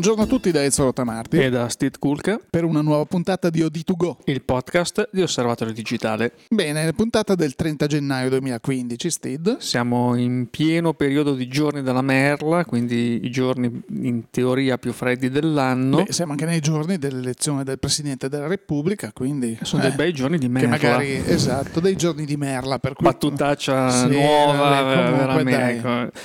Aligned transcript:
Buongiorno 0.00 0.24
a 0.24 0.34
tutti 0.34 0.50
da 0.50 0.64
Ezio 0.64 0.84
Rotamarti 0.84 1.36
e 1.36 1.50
da 1.50 1.68
Steve 1.68 1.98
Kulka 1.98 2.40
per 2.48 2.64
una 2.64 2.80
nuova 2.80 3.04
puntata 3.04 3.50
di 3.50 3.60
OD2Go, 3.60 4.16
il 4.24 4.40
podcast 4.40 5.10
di 5.12 5.20
Osservatorio 5.20 5.74
Digitale. 5.74 6.32
Bene, 6.48 6.90
puntata 6.94 7.34
del 7.34 7.54
30 7.54 7.86
gennaio 7.86 8.30
2015, 8.30 9.10
Steve. 9.10 9.56
Siamo 9.58 10.16
in 10.16 10.46
pieno 10.48 10.94
periodo 10.94 11.34
di 11.34 11.46
giorni 11.48 11.82
della 11.82 12.00
merla, 12.00 12.64
quindi 12.64 13.26
i 13.26 13.30
giorni 13.30 13.82
in 14.00 14.30
teoria 14.30 14.78
più 14.78 14.92
freddi 14.94 15.28
dell'anno. 15.28 16.04
Beh, 16.04 16.12
siamo 16.14 16.32
anche 16.32 16.46
nei 16.46 16.60
giorni 16.60 16.96
dell'elezione 16.96 17.62
del 17.62 17.78
Presidente 17.78 18.30
della 18.30 18.46
Repubblica, 18.46 19.12
quindi... 19.12 19.58
Sono 19.60 19.82
eh, 19.82 19.88
dei 19.88 19.96
bei 19.96 20.14
giorni 20.14 20.38
di 20.38 20.48
merla. 20.48 20.78
Che 20.78 20.86
magari, 20.86 21.22
esatto, 21.26 21.78
dei 21.78 21.96
giorni 21.96 22.24
di 22.24 22.38
merla. 22.38 22.78
Per 22.78 22.94
cui... 22.94 23.04
Battutaccia 23.04 23.90
sì, 23.90 24.08
nuova, 24.08 24.82
veramente. 24.82 25.68
Ecco. 25.68 26.18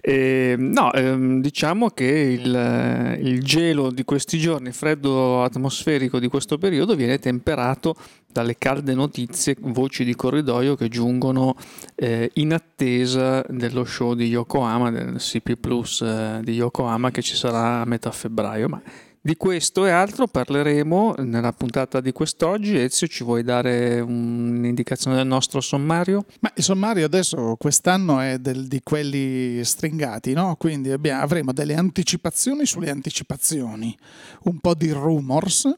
E, 0.00 0.56
no, 0.58 0.92
ehm, 0.92 1.40
diciamo 1.40 1.90
che 1.90 2.06
il 2.06 3.18
il 3.20 3.42
gelo 3.42 3.90
di 3.90 4.04
questi 4.04 4.38
giorni, 4.38 4.68
il 4.68 4.74
freddo 4.74 5.42
atmosferico 5.42 6.18
di 6.18 6.28
questo 6.28 6.58
periodo 6.58 6.94
viene 6.94 7.18
temperato 7.18 7.94
dalle 8.26 8.56
calde 8.56 8.94
notizie, 8.94 9.56
voci 9.58 10.04
di 10.04 10.14
corridoio 10.14 10.76
che 10.76 10.88
giungono 10.88 11.56
eh, 11.94 12.30
in 12.34 12.52
attesa 12.52 13.44
dello 13.48 13.84
show 13.84 14.14
di 14.14 14.26
Yokohama, 14.26 14.90
del 14.90 15.16
CP 15.16 15.56
Plus 15.56 16.00
eh, 16.02 16.40
di 16.42 16.52
Yokohama 16.52 17.10
che 17.10 17.22
ci 17.22 17.34
sarà 17.34 17.80
a 17.80 17.84
metà 17.84 18.10
febbraio. 18.10 18.68
Ma 18.68 18.82
di 19.22 19.36
questo 19.36 19.84
e 19.84 19.90
altro 19.90 20.26
parleremo 20.26 21.16
nella 21.18 21.52
puntata 21.52 22.00
di 22.00 22.10
quest'oggi. 22.12 22.78
Ezio, 22.78 23.06
ci 23.06 23.22
vuoi 23.22 23.42
dare 23.42 24.00
un'indicazione 24.00 25.16
del 25.16 25.26
nostro 25.26 25.60
sommario? 25.60 26.24
Ma 26.40 26.50
il 26.54 26.62
sommario 26.62 27.04
adesso 27.04 27.56
quest'anno 27.58 28.20
è 28.20 28.38
del, 28.38 28.66
di 28.66 28.80
quelli 28.82 29.62
stringati, 29.62 30.32
no? 30.32 30.56
quindi 30.56 30.90
abbiamo, 30.90 31.22
avremo 31.22 31.52
delle 31.52 31.74
anticipazioni 31.74 32.64
sulle 32.64 32.90
anticipazioni, 32.90 33.96
un 34.44 34.58
po' 34.58 34.74
di 34.74 34.90
rumors. 34.90 35.70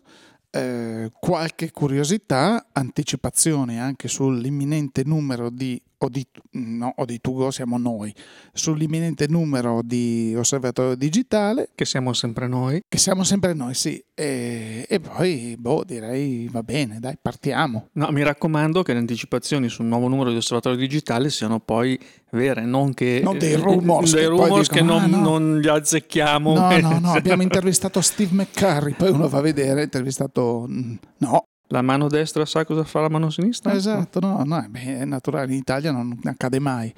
Eh, 0.55 1.11
qualche 1.19 1.71
curiosità, 1.71 2.67
anticipazioni 2.73 3.81
anche 3.81 4.07
sull'imminente 4.07 5.03
numero 5.03 5.49
di 5.49 5.81
o 6.05 6.09
di, 6.09 6.27
no, 6.53 6.93
o 6.97 7.05
di 7.05 7.21
Tugo 7.21 7.51
siamo 7.51 7.79
noi, 7.79 8.13
sull'imminente 8.53 9.27
numero 9.29 9.81
di 9.83 10.35
osservatorio 10.37 10.97
digitale. 10.97 11.71
Che 11.75 11.85
siamo 11.85 12.13
sempre 12.13 12.49
noi. 12.49 12.83
Che 12.89 12.99
siamo 12.99 13.23
sempre 13.25 13.55
noi, 13.55 13.75
sì. 13.75 14.03
E, 14.15 14.85
e 14.89 15.01
poi, 15.01 15.57
boh, 15.59 15.85
direi 15.85 16.49
va 16.51 16.63
bene, 16.63 16.99
dai, 16.99 17.17
partiamo. 17.21 17.89
No, 17.93 18.11
mi 18.11 18.23
raccomando 18.23 18.83
che 18.83 18.93
le 18.93 18.99
anticipazioni 18.99 19.69
sul 19.69 19.87
nuovo 19.87 20.09
numero 20.09 20.31
di 20.31 20.37
osservatorio 20.37 20.79
digitale 20.79 21.31
siano 21.31 21.61
poi 21.61 21.99
vere, 22.33 22.65
non 22.65 22.95
che... 22.95 23.21
Non 23.23 23.39
dei 23.39 23.55
rumors. 23.55 24.13
Dei 24.13 24.27
rumors 24.27 24.69
che, 24.69 24.81
dicono, 24.81 25.01
che 25.01 25.07
non, 25.07 25.15
ah, 25.15 25.17
no. 25.17 25.39
non, 25.39 25.61
li 25.61 25.69
azzecchiamo. 25.69 26.55
No, 26.55 26.79
no, 26.79 26.99
no, 26.99 27.13
abbiamo 27.15 27.43
intervistato 27.43 28.01
Steve 28.01 28.35
McCurry, 28.35 28.95
poi 28.95 29.11
uno 29.11 29.29
va 29.29 29.39
a 29.39 29.43
vedere, 29.43 29.85
intervistato... 29.85 30.67
No, 30.69 31.47
la 31.73 31.81
mano 31.81 32.07
destra 32.09 32.45
sa 32.45 32.65
cosa 32.67 32.85
fa 32.85 33.01
la 33.01 33.09
mano 33.09 33.31
sinistra? 33.31 33.73
Esatto, 33.73 34.21
no, 34.21 34.43
no, 34.45 34.69
è 34.73 35.05
naturale, 35.05 35.53
in 35.53 35.59
Italia 35.59 35.91
non 35.91 36.21
accade 36.25 36.61
mai. 36.61 36.93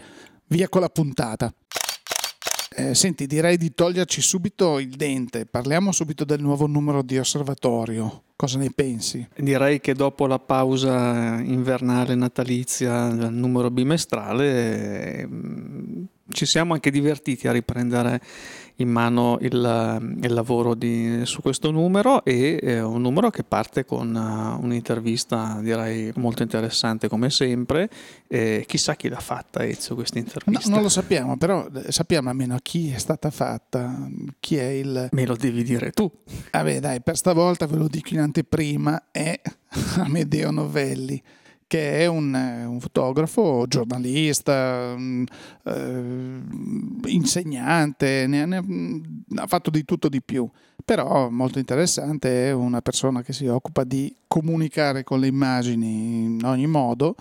Via 0.49 0.69
con 0.69 0.81
la 0.81 0.89
puntata. 0.89 1.53
Eh, 2.77 2.93
senti, 2.93 3.29
direi 3.29 3.57
di 3.57 3.73
toglierci 3.73 4.21
subito 4.21 4.81
il 4.81 4.91
dente. 4.91 5.47
Parliamo 5.47 5.93
subito 5.93 6.25
del 6.25 6.41
nuovo 6.41 6.67
numero 6.67 7.03
di 7.03 7.17
osservatorio. 7.17 8.25
Cosa 8.35 8.59
ne 8.59 8.71
pensi? 8.75 9.27
Direi 9.37 9.81
che 9.81 9.95
dopo 9.95 10.27
la 10.27 10.41
pausa 10.41 11.41
invernale 11.41 12.17
natalizia 12.17 13.07
del 13.11 13.33
numero 13.33 13.71
bimestrale 13.71 15.21
eh, 15.21 15.29
ci 16.31 16.47
siamo 16.47 16.73
anche 16.73 16.91
divertiti 16.91 17.47
a 17.47 17.53
riprendere 17.53 18.21
in 18.77 18.89
mano 18.89 19.39
il, 19.41 20.19
il 20.23 20.33
lavoro 20.33 20.75
di, 20.75 21.21
su 21.25 21.41
questo 21.41 21.71
numero 21.71 22.25
e 22.25 22.59
è 22.59 22.83
un 22.83 23.03
numero 23.03 23.31
che 23.31 23.45
parte 23.45 23.85
con 23.85 24.15
uh, 24.15 24.65
un'intervista 24.65 25.59
direi 25.61 26.13
molto 26.17 26.43
interessante 26.43 27.09
come 27.09 27.31
sempre 27.31 27.89
e 28.27 28.65
chissà 28.67 28.97
chi 28.97 29.09
l'ha 29.09 29.21
fatta 29.21 29.65
Ezio 29.65 29.95
questa 29.95 30.19
intervista. 30.19 30.69
no, 30.69 30.75
non 30.75 30.83
lo 30.83 30.89
sappiamo 30.89 31.37
però 31.37 31.69
eh, 31.73 31.93
sappiamo 31.93 32.31
almeno 32.31 32.57
chi 32.63 32.91
è 32.91 32.99
stata 32.99 33.31
fatta 33.31 34.09
chi 34.41 34.57
è 34.57 34.67
il 34.67 35.09
me 35.13 35.27
lo 35.27 35.37
devi 35.37 35.63
dire 35.63 35.93
tu. 35.93 36.11
Vabbè 36.51 36.81
dai 36.81 37.01
per 37.01 37.17
stavolta 37.17 37.67
ve 37.67 37.77
lo 37.77 37.87
dico 37.87 38.15
in 38.15 38.21
anteprima 38.21 39.05
è 39.13 39.41
Amedeo 39.99 40.51
Novelli 40.51 41.23
che 41.75 41.99
è 41.99 42.07
un, 42.07 42.33
eh, 42.33 42.65
un 42.65 42.79
fotografo, 42.79 43.65
giornalista, 43.67 44.95
eh, 44.95 46.41
insegnante, 47.07 48.29
ne, 48.29 48.47
ne, 48.47 48.63
mm, 48.63 49.03
ha 49.39 49.47
fatto 49.49 49.71
di 49.71 49.85
tutto 49.85 50.09
di 50.09 50.23
più, 50.23 50.49
però 50.85 51.29
molto 51.31 51.59
interessante, 51.59 52.47
è 52.47 52.53
una 52.53 52.81
persona 52.81 53.23
che 53.23 53.33
si 53.33 53.49
occupa 53.49 53.83
di 53.83 54.15
comunicare 54.29 55.03
con 55.03 55.19
le 55.19 55.27
immagini 55.27 56.23
in 56.23 56.45
ogni 56.45 56.69
modo 56.69 57.17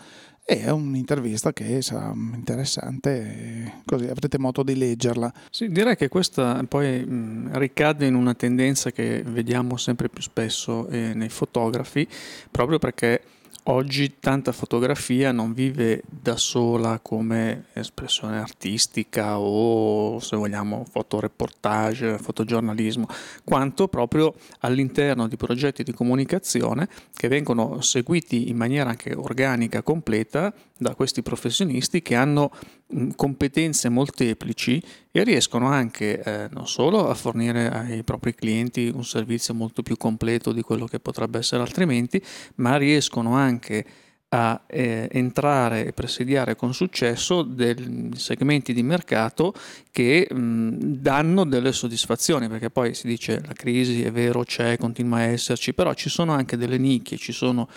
è 0.45 0.69
un'intervista 0.69 1.53
che 1.53 1.81
sarà 1.81 2.11
interessante, 2.13 3.81
così 3.85 4.05
avrete 4.05 4.37
modo 4.37 4.61
di 4.61 4.75
leggerla. 4.75 5.33
Sì, 5.49 5.69
direi 5.69 5.95
che 5.95 6.09
questa 6.09 6.63
poi 6.67 7.03
mh, 7.03 7.57
ricade 7.57 8.05
in 8.05 8.13
una 8.13 8.33
tendenza 8.35 8.91
che 8.91 9.23
vediamo 9.25 9.77
sempre 9.77 10.09
più 10.09 10.21
spesso 10.21 10.87
eh, 10.89 11.13
nei 11.15 11.29
fotografi, 11.29 12.07
proprio 12.51 12.77
perché 12.77 13.21
Oggi 13.67 14.15
tanta 14.19 14.51
fotografia 14.51 15.31
non 15.31 15.53
vive 15.53 16.03
da 16.09 16.35
sola 16.35 16.99
come 17.01 17.67
espressione 17.71 18.37
artistica 18.37 19.39
o 19.39 20.19
se 20.19 20.35
vogliamo 20.35 20.83
fotoreportage, 20.91 22.17
fotogiornalismo, 22.17 23.07
quanto 23.45 23.87
proprio 23.87 24.35
all'interno 24.59 25.29
di 25.29 25.37
progetti 25.37 25.83
di 25.83 25.93
comunicazione 25.93 26.89
che 27.15 27.29
vengono 27.29 27.79
seguiti 27.79 28.49
in 28.49 28.57
maniera 28.57 28.89
anche 28.89 29.15
organica, 29.15 29.81
completa 29.81 30.53
da 30.77 30.93
questi 30.93 31.23
professionisti 31.23 32.01
che 32.01 32.15
hanno 32.15 32.51
competenze 33.15 33.89
molteplici 33.89 34.81
e 35.11 35.23
riescono 35.23 35.67
anche 35.67 36.21
eh, 36.21 36.47
non 36.51 36.67
solo 36.67 37.09
a 37.09 37.13
fornire 37.13 37.69
ai 37.71 38.03
propri 38.03 38.35
clienti 38.35 38.91
un 38.93 39.03
servizio 39.03 39.53
molto 39.53 39.81
più 39.81 39.97
completo 39.97 40.51
di 40.51 40.61
quello 40.61 40.85
che 40.85 40.99
potrebbe 40.99 41.39
essere 41.39 41.61
altrimenti, 41.61 42.21
ma 42.55 42.77
riescono 42.77 43.35
anche 43.35 43.85
a 44.33 44.63
eh, 44.65 45.07
entrare 45.11 45.85
e 45.85 45.93
presidiare 45.93 46.55
con 46.55 46.73
successo 46.73 47.43
dei 47.43 48.09
segmenti 48.15 48.73
di 48.73 48.81
mercato 48.81 49.53
che 49.91 50.27
mh, 50.27 50.77
danno 50.79 51.45
delle 51.45 51.71
soddisfazioni, 51.71 52.47
perché 52.47 52.71
poi 52.71 52.95
si 52.95 53.05
dice 53.05 53.43
la 53.45 53.53
crisi 53.53 54.01
è 54.01 54.11
vero, 54.11 54.43
c'è, 54.43 54.77
continua 54.77 55.17
a 55.17 55.21
esserci, 55.21 55.75
però 55.75 55.93
ci 55.93 56.09
sono 56.09 56.33
anche 56.33 56.57
delle 56.57 56.79
nicchie, 56.79 57.17
ci 57.17 57.31
sono 57.31 57.69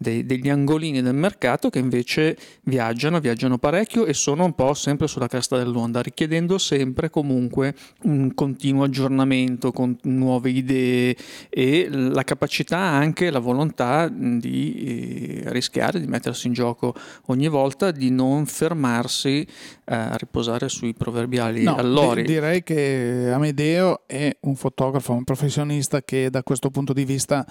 dei, 0.00 0.24
degli 0.24 0.48
angolini 0.48 1.02
del 1.02 1.14
mercato 1.14 1.68
che 1.68 1.78
invece 1.78 2.34
viaggiano, 2.62 3.20
viaggiano 3.20 3.58
parecchio 3.58 4.06
e 4.06 4.14
sono 4.14 4.46
un 4.46 4.54
po' 4.54 4.72
sempre 4.72 5.06
sulla 5.06 5.26
cresta 5.26 5.58
dell'onda, 5.58 6.00
richiedendo 6.00 6.56
sempre 6.56 7.10
comunque 7.10 7.74
un 8.04 8.32
continuo 8.32 8.84
aggiornamento 8.84 9.72
con 9.72 9.94
nuove 10.04 10.48
idee 10.50 11.14
e 11.50 11.88
la 11.90 12.24
capacità 12.24 12.78
anche, 12.78 13.30
la 13.30 13.40
volontà 13.40 14.08
di 14.08 15.42
eh, 15.44 15.52
rischiare 15.52 16.00
di 16.00 16.06
mettersi 16.06 16.46
in 16.46 16.54
gioco 16.54 16.94
ogni 17.26 17.48
volta, 17.48 17.90
di 17.90 18.10
non 18.10 18.46
fermarsi 18.46 19.42
eh, 19.42 19.94
a 19.94 20.16
riposare 20.16 20.70
sui 20.70 20.94
proverbiali 20.94 21.62
no, 21.64 21.76
allori. 21.76 22.22
direi 22.22 22.62
che 22.62 23.30
Amedeo 23.30 24.04
è 24.06 24.34
un 24.40 24.56
fotografo, 24.56 25.12
un 25.12 25.24
professionista 25.24 26.00
che 26.00 26.30
da 26.30 26.42
questo 26.42 26.70
punto 26.70 26.94
di 26.94 27.04
vista 27.04 27.44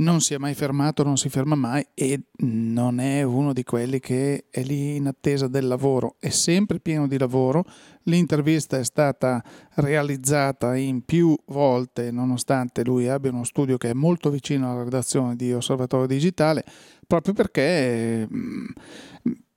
non 0.00 0.20
si 0.20 0.34
è 0.34 0.38
mai 0.38 0.54
fermato, 0.54 1.02
non 1.02 1.16
si 1.16 1.28
ferma 1.28 1.54
mai 1.54 1.86
e 1.94 2.20
non 2.38 3.00
è 3.00 3.22
uno 3.22 3.52
di 3.52 3.62
quelli 3.62 4.00
che 4.00 4.46
è 4.50 4.62
lì 4.62 4.96
in 4.96 5.06
attesa 5.06 5.46
del 5.46 5.66
lavoro, 5.66 6.16
è 6.18 6.30
sempre 6.30 6.80
pieno 6.80 7.06
di 7.06 7.18
lavoro. 7.18 7.64
L'intervista 8.04 8.78
è 8.78 8.84
stata 8.84 9.42
realizzata 9.74 10.74
in 10.74 11.04
più 11.04 11.36
volte, 11.46 12.10
nonostante 12.10 12.82
lui 12.82 13.08
abbia 13.08 13.30
uno 13.30 13.44
studio 13.44 13.76
che 13.76 13.90
è 13.90 13.94
molto 13.94 14.30
vicino 14.30 14.72
alla 14.72 14.84
redazione 14.84 15.36
di 15.36 15.52
Osservatorio 15.52 16.06
Digitale, 16.06 16.64
proprio 17.06 17.34
perché 17.34 18.26
mm, 18.26 18.64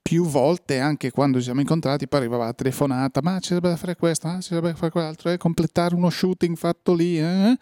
più 0.04 0.26
volte, 0.26 0.80
anche 0.80 1.10
quando 1.10 1.38
ci 1.38 1.44
siamo 1.44 1.60
incontrati, 1.60 2.06
poi 2.06 2.20
arrivava 2.20 2.44
la 2.44 2.52
telefonata, 2.52 3.22
ma 3.22 3.38
ci 3.40 3.48
sarebbe 3.48 3.70
da 3.70 3.76
fare 3.76 3.96
questo, 3.96 4.28
ah, 4.28 4.34
ci 4.34 4.48
sarebbe 4.48 4.72
da 4.72 4.76
fare 4.76 4.92
quell'altro, 4.92 5.30
e 5.30 5.38
completare 5.38 5.94
uno 5.94 6.10
shooting 6.10 6.56
fatto 6.56 6.92
lì. 6.92 7.18
Eh? 7.18 7.56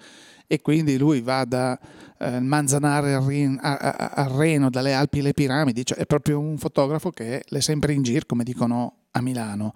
e 0.52 0.60
quindi 0.60 0.98
lui 0.98 1.22
va 1.22 1.46
da 1.46 1.78
eh, 2.18 2.38
Manzanare 2.38 3.14
al, 3.14 3.22
Rin, 3.22 3.58
a, 3.62 3.74
a, 3.74 4.08
a, 4.08 4.36
Reno, 4.36 4.68
dalle 4.68 4.92
Alpi 4.92 5.20
alle 5.20 5.32
piramidi, 5.32 5.82
cioè 5.82 5.96
è 5.96 6.04
proprio 6.04 6.38
un 6.38 6.58
fotografo 6.58 7.08
che 7.08 7.40
è 7.40 7.60
sempre 7.60 7.94
in 7.94 8.02
giro, 8.02 8.26
come 8.26 8.44
dicono 8.44 9.04
a 9.12 9.22
Milano. 9.22 9.72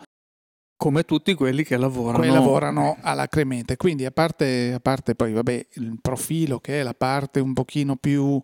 Come 0.76 1.04
tutti 1.04 1.32
quelli 1.32 1.64
che 1.64 1.78
lavorano. 1.78 2.18
Quelli 2.18 2.34
lavorano 2.34 2.98
alla 3.00 3.26
Cremente. 3.26 3.76
Quindi 3.76 4.04
a 4.04 4.10
parte, 4.10 4.74
a 4.74 4.80
parte, 4.80 5.14
poi 5.14 5.32
vabbè, 5.32 5.66
il 5.76 5.98
profilo 6.02 6.58
che 6.58 6.80
è 6.80 6.82
la 6.82 6.92
parte 6.92 7.40
un 7.40 7.54
pochino 7.54 7.96
più 7.96 8.38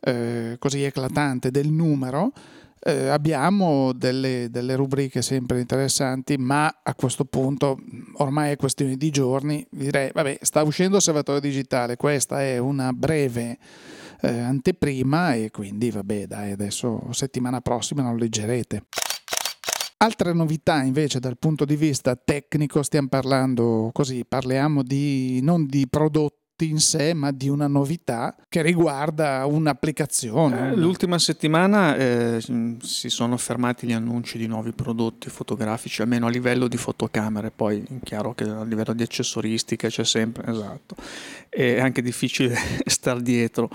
eh, 0.00 0.56
così 0.58 0.82
eclatante 0.82 1.50
del 1.50 1.70
numero, 1.70 2.32
Eh, 2.80 3.08
abbiamo 3.08 3.92
delle, 3.92 4.48
delle, 4.50 4.76
rubriche 4.76 5.22
sempre 5.22 5.60
interessanti, 5.60 6.36
ma 6.36 6.80
a 6.82 6.94
questo 6.94 7.24
punto 7.24 7.78
ormai 8.16 8.52
è 8.52 8.56
questione 8.56 8.96
di 8.96 9.10
giorni. 9.10 9.66
Direi, 9.70 10.10
vabbè, 10.12 10.38
sta 10.42 10.62
uscendo 10.62 10.98
Osservatorio 10.98 11.40
Digitale, 11.40 11.96
questa 11.96 12.42
è 12.42 12.58
una 12.58 12.92
breve 12.92 13.58
eh, 14.20 14.38
anteprima 14.38 15.34
e 15.34 15.50
quindi 15.50 15.90
vabbè, 15.90 16.26
dai, 16.26 16.52
adesso 16.52 17.12
settimana 17.12 17.60
prossima 17.60 18.02
lo 18.02 18.16
leggerete. 18.16 18.84
Altre 20.00 20.32
novità 20.32 20.80
invece 20.82 21.18
dal 21.18 21.38
punto 21.38 21.64
di 21.64 21.74
vista 21.74 22.14
tecnico, 22.14 22.84
stiamo 22.84 23.08
parlando 23.08 23.90
così, 23.92 24.24
parliamo 24.24 24.84
di, 24.84 25.40
non 25.42 25.66
di 25.66 25.88
prodotti 25.88 26.37
in 26.66 26.78
sé, 26.78 27.14
ma 27.14 27.30
di 27.30 27.48
una 27.48 27.66
novità 27.66 28.34
che 28.48 28.62
riguarda 28.62 29.44
un'applicazione. 29.46 30.70
Eh, 30.70 30.76
l'ultima 30.76 31.18
settimana 31.18 31.96
eh, 31.96 32.40
si 32.80 33.08
sono 33.08 33.36
fermati 33.36 33.86
gli 33.86 33.92
annunci 33.92 34.38
di 34.38 34.46
nuovi 34.46 34.72
prodotti 34.72 35.30
fotografici, 35.30 36.02
almeno 36.02 36.26
a 36.26 36.30
livello 36.30 36.68
di 36.68 36.76
fotocamere, 36.76 37.50
poi 37.50 37.82
è 37.82 38.00
chiaro 38.02 38.34
che 38.34 38.44
a 38.44 38.64
livello 38.64 38.92
di 38.92 39.02
accessoristica 39.02 39.88
c'è 39.88 40.04
sempre, 40.04 40.50
esatto, 40.50 40.96
è 41.48 41.80
anche 41.80 42.02
difficile 42.02 42.56
star 42.86 43.20
dietro 43.20 43.68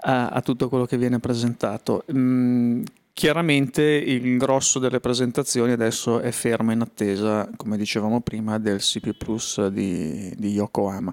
a, 0.00 0.28
a, 0.28 0.40
tutto 0.40 0.68
quello 0.68 0.86
che 0.86 0.96
viene 0.96 1.18
presentato. 1.18 2.04
Mm, 2.12 2.82
Chiaramente 3.14 3.80
il 3.84 4.36
grosso 4.38 4.80
delle 4.80 4.98
presentazioni 4.98 5.70
adesso 5.70 6.18
è 6.18 6.32
fermo 6.32 6.72
in 6.72 6.80
attesa, 6.80 7.48
come 7.56 7.76
dicevamo 7.76 8.20
prima, 8.22 8.58
del 8.58 8.80
CP 8.80 9.12
Plus 9.16 9.68
di, 9.68 10.34
di 10.36 10.48
Yokohama 10.48 11.12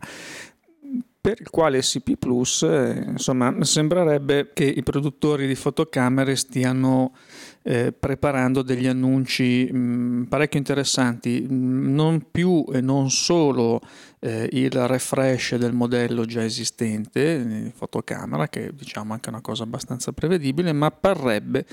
per 1.22 1.40
il 1.40 1.52
quale 1.52 1.82
CP 1.82 2.18
Plus, 2.18 2.64
eh, 2.64 3.04
insomma, 3.10 3.56
sembrerebbe 3.64 4.50
che 4.54 4.66
i 4.66 4.82
produttori 4.82 5.46
di 5.46 5.54
fotocamere 5.54 6.36
stiano 6.36 7.14
eh, 7.62 7.94
preparando 7.94 8.64
degli 8.64 8.88
annunci 8.88 9.70
mh, 9.72 9.78
mm, 9.78 10.24
parecchio 10.24 10.58
interessanti, 10.58 11.46
mm, 11.48 11.94
non 11.94 12.26
più 12.32 12.66
e 12.74 12.82
non 12.82 13.12
solo 13.12 13.82
eh, 14.24 14.48
il 14.52 14.72
refresh 14.72 15.56
del 15.56 15.74
modello 15.74 16.26
già 16.26 16.44
esistente 16.44 17.44
di 17.44 17.72
fotocamera, 17.76 18.48
che 18.48 18.72
diciamo 18.74 19.14
anche 19.14 19.30
una 19.30 19.42
cosa 19.42 19.64
abbastanza 19.64 20.12
prevedibile, 20.12 20.72
ma 20.74 20.92
parrebbe 20.92 21.66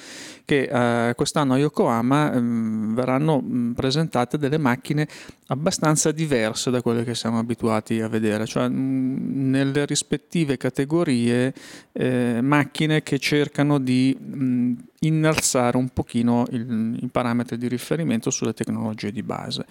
che 0.46 0.62
eh, 0.62 1.14
quest'anno 1.14 1.54
a 1.54 1.58
Yokohama 1.58 2.30
mh, 2.30 2.38
mm, 2.40 2.94
verranno 2.94 3.40
mh, 3.40 3.72
presentate 3.74 4.38
delle 4.38 4.56
macchine 4.56 5.06
abbastanza 5.48 6.10
diverse 6.10 6.70
da 6.70 6.80
quelle 6.80 7.04
che 7.04 7.14
siamo 7.14 7.38
abituati 7.38 8.00
a 8.00 8.08
vedere, 8.08 8.46
cioè 8.46 8.66
mh, 8.66 9.50
nelle 9.50 9.84
rispettive 9.84 10.56
categorie 10.56 11.52
eh, 11.92 12.40
macchine 12.40 13.02
che 13.02 13.18
cercano 13.18 13.78
di 13.78 14.86
innalzare 15.00 15.76
un 15.76 15.90
pochino 15.90 16.44
i 16.50 17.08
parametri 17.12 17.56
di 17.56 17.68
riferimento 17.68 18.30
sulle 18.30 18.52
tecnologie 18.52 19.12
di 19.12 19.22
base 19.22 19.64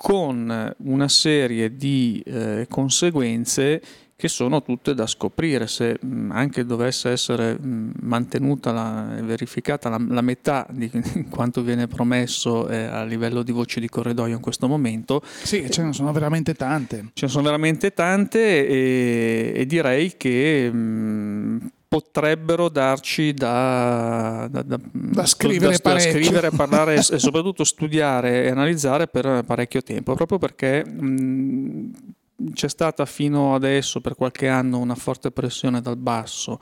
con 0.00 0.76
una 0.76 1.08
serie 1.08 1.74
di 1.74 2.22
eh, 2.24 2.66
conseguenze 2.70 3.82
che 4.14 4.28
sono 4.28 4.62
tutte 4.62 4.94
da 4.94 5.08
scoprire. 5.08 5.66
Se 5.66 5.98
mh, 6.00 6.06
mm, 6.06 6.30
anche 6.30 6.64
dovesse 6.64 7.10
essere 7.10 7.58
mh, 7.58 7.66
mm, 7.66 7.90
mantenuta 8.02 9.16
e 9.16 9.22
verificata 9.22 9.88
la, 9.88 10.00
la, 10.08 10.20
metà 10.20 10.68
di 10.70 10.88
quanto 11.28 11.62
viene 11.62 11.88
promesso 11.88 12.68
eh, 12.68 12.84
a 12.84 13.02
livello 13.02 13.42
di 13.42 13.50
voci 13.50 13.80
di 13.80 13.88
corridoio 13.88 14.36
in 14.36 14.40
questo 14.40 14.68
momento. 14.68 15.20
Sì, 15.24 15.68
ce 15.68 15.82
ne 15.82 15.92
sono 15.92 16.12
veramente 16.12 16.54
tante. 16.54 17.10
Ce 17.12 17.26
ne 17.26 17.32
sono 17.32 17.42
veramente 17.42 17.92
tante 17.92 18.68
e, 18.68 19.52
e 19.52 19.66
direi 19.66 20.16
che 20.16 20.70
mh, 20.72 20.76
mm, 20.76 21.58
potrebbero 21.88 22.68
darci 22.68 23.32
da, 23.32 24.46
da, 24.50 24.62
da, 24.62 24.78
da 24.92 25.26
scrivere, 25.26 25.78
da, 25.82 25.98
scrivere 25.98 26.50
parlare 26.50 26.96
e 27.00 27.02
soprattutto 27.02 27.64
studiare 27.64 28.44
e 28.44 28.50
analizzare 28.50 29.08
per 29.08 29.42
parecchio 29.46 29.82
tempo, 29.82 30.14
proprio 30.14 30.38
perché 30.38 30.84
mh, 30.84 31.90
c'è 32.52 32.68
stata 32.68 33.04
fino 33.06 33.54
adesso 33.54 34.00
per 34.00 34.14
qualche 34.14 34.48
anno 34.48 34.78
una 34.78 34.94
forte 34.94 35.30
pressione 35.32 35.80
dal 35.80 35.96
basso 35.96 36.58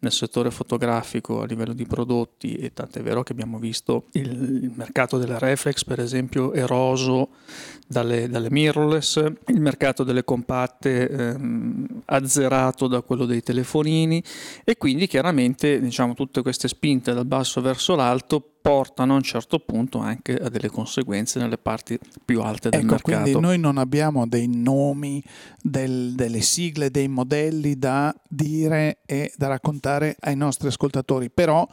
nel 0.00 0.12
settore 0.12 0.50
fotografico 0.50 1.40
a 1.40 1.46
livello 1.46 1.72
di 1.72 1.86
prodotti 1.86 2.54
e 2.56 2.72
tant'è 2.72 3.02
vero 3.02 3.22
che 3.22 3.32
abbiamo 3.32 3.58
visto 3.58 4.06
il, 4.12 4.70
mercato 4.74 5.18
delle 5.18 5.38
reflex 5.38 5.84
per 5.84 6.00
esempio 6.00 6.52
eroso 6.52 7.30
dalle, 7.86 8.28
dalle 8.28 8.50
mirrorless, 8.50 9.24
il 9.46 9.60
mercato 9.60 10.04
delle 10.04 10.24
compatte 10.24 11.08
ehm, 11.08 12.02
azzerato 12.06 12.88
da 12.88 13.00
quello 13.00 13.24
dei 13.24 13.42
telefonini 13.42 14.22
e 14.64 14.76
quindi 14.76 15.06
chiaramente 15.06 15.80
diciamo, 15.80 16.14
tutte 16.14 16.42
queste 16.42 16.68
spinte 16.68 17.14
dal 17.14 17.26
basso 17.26 17.60
verso 17.60 17.94
l'alto 17.94 18.56
portano 18.66 19.12
a 19.12 19.16
un 19.18 19.22
certo 19.22 19.60
punto 19.60 19.98
anche 19.98 20.34
a 20.34 20.48
delle 20.48 20.68
conseguenze 20.70 21.38
nelle 21.38 21.56
parti 21.56 21.96
più 22.24 22.40
alte 22.42 22.68
del 22.70 22.80
ecco, 22.80 22.94
mercato. 22.94 23.22
Quindi 23.22 23.40
noi 23.40 23.60
non 23.60 23.78
abbiamo 23.78 24.26
dei 24.26 24.48
nomi, 24.48 25.22
del, 25.62 26.14
delle 26.16 26.40
sigle, 26.40 26.90
dei 26.90 27.06
modelli 27.06 27.78
da 27.78 28.12
dire 28.28 29.02
e 29.06 29.32
da 29.36 29.46
raccontare 29.46 29.85
ai 29.94 30.36
nostri 30.36 30.68
ascoltatori, 30.68 31.30
però 31.30 31.66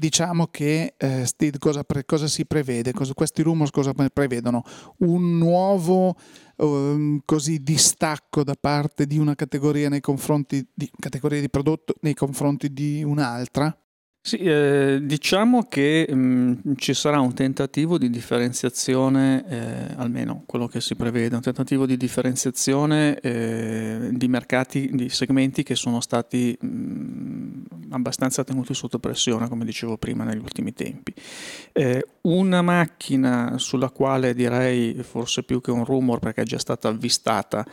diciamo 0.00 0.46
che 0.46 0.94
eh, 0.96 1.26
Steve, 1.26 1.58
cosa, 1.58 1.84
pre, 1.84 2.04
cosa, 2.04 2.26
si 2.26 2.46
prevede? 2.46 2.92
Cosa, 2.92 3.12
questi 3.14 3.42
rumors 3.42 3.70
cosa 3.70 3.92
prevedono? 3.92 4.64
Un 4.98 5.38
nuovo 5.38 6.16
um, 6.56 7.20
così, 7.24 7.62
distacco 7.62 8.42
da 8.42 8.54
parte 8.58 9.06
di 9.06 9.18
una 9.18 9.34
categoria 9.34 9.88
nei 9.88 10.00
confronti 10.00 10.66
di, 10.72 10.90
categoria 10.98 11.40
di 11.40 11.50
prodotto 11.50 11.94
nei 12.00 12.14
confronti 12.14 12.72
di 12.72 13.02
un'altra? 13.02 13.76
Sì, 14.22 14.36
eh, 14.36 14.98
diciamo 15.02 15.62
che 15.62 16.06
mh, 16.06 16.14
mm, 16.14 16.52
ci 16.76 16.92
sarà 16.92 17.20
un 17.20 17.32
tentativo 17.32 17.96
di 17.96 18.10
differenziazione, 18.10 19.44
eh, 19.48 19.94
almeno 19.96 20.42
quello 20.44 20.66
che 20.66 20.82
si 20.82 20.94
prevede, 20.94 21.36
un 21.36 21.40
tentativo 21.40 21.86
di 21.86 21.96
differenziazione 21.96 23.18
eh, 23.20 24.10
di 24.12 24.28
mercati, 24.28 24.90
di 24.92 25.08
segmenti 25.08 25.62
che 25.62 25.74
sono 25.74 26.02
stati 26.02 26.54
mh, 26.60 26.66
mm, 26.66 27.62
abbastanza 27.92 28.44
tenuti 28.44 28.74
sotto 28.74 28.98
pressione, 28.98 29.48
come 29.48 29.64
dicevo 29.64 29.96
prima, 29.96 30.24
negli 30.24 30.42
ultimi 30.42 30.74
tempi. 30.74 31.14
Eh, 31.72 32.04
una 32.22 32.60
macchina 32.60 33.54
sulla 33.56 33.88
quale 33.88 34.34
direi 34.34 35.02
forse 35.02 35.42
più 35.42 35.62
che 35.62 35.70
un 35.70 35.84
rumor 35.86 36.18
perché 36.18 36.42
è 36.42 36.44
già 36.44 36.58
stata 36.58 36.88
avvistata 36.88 37.64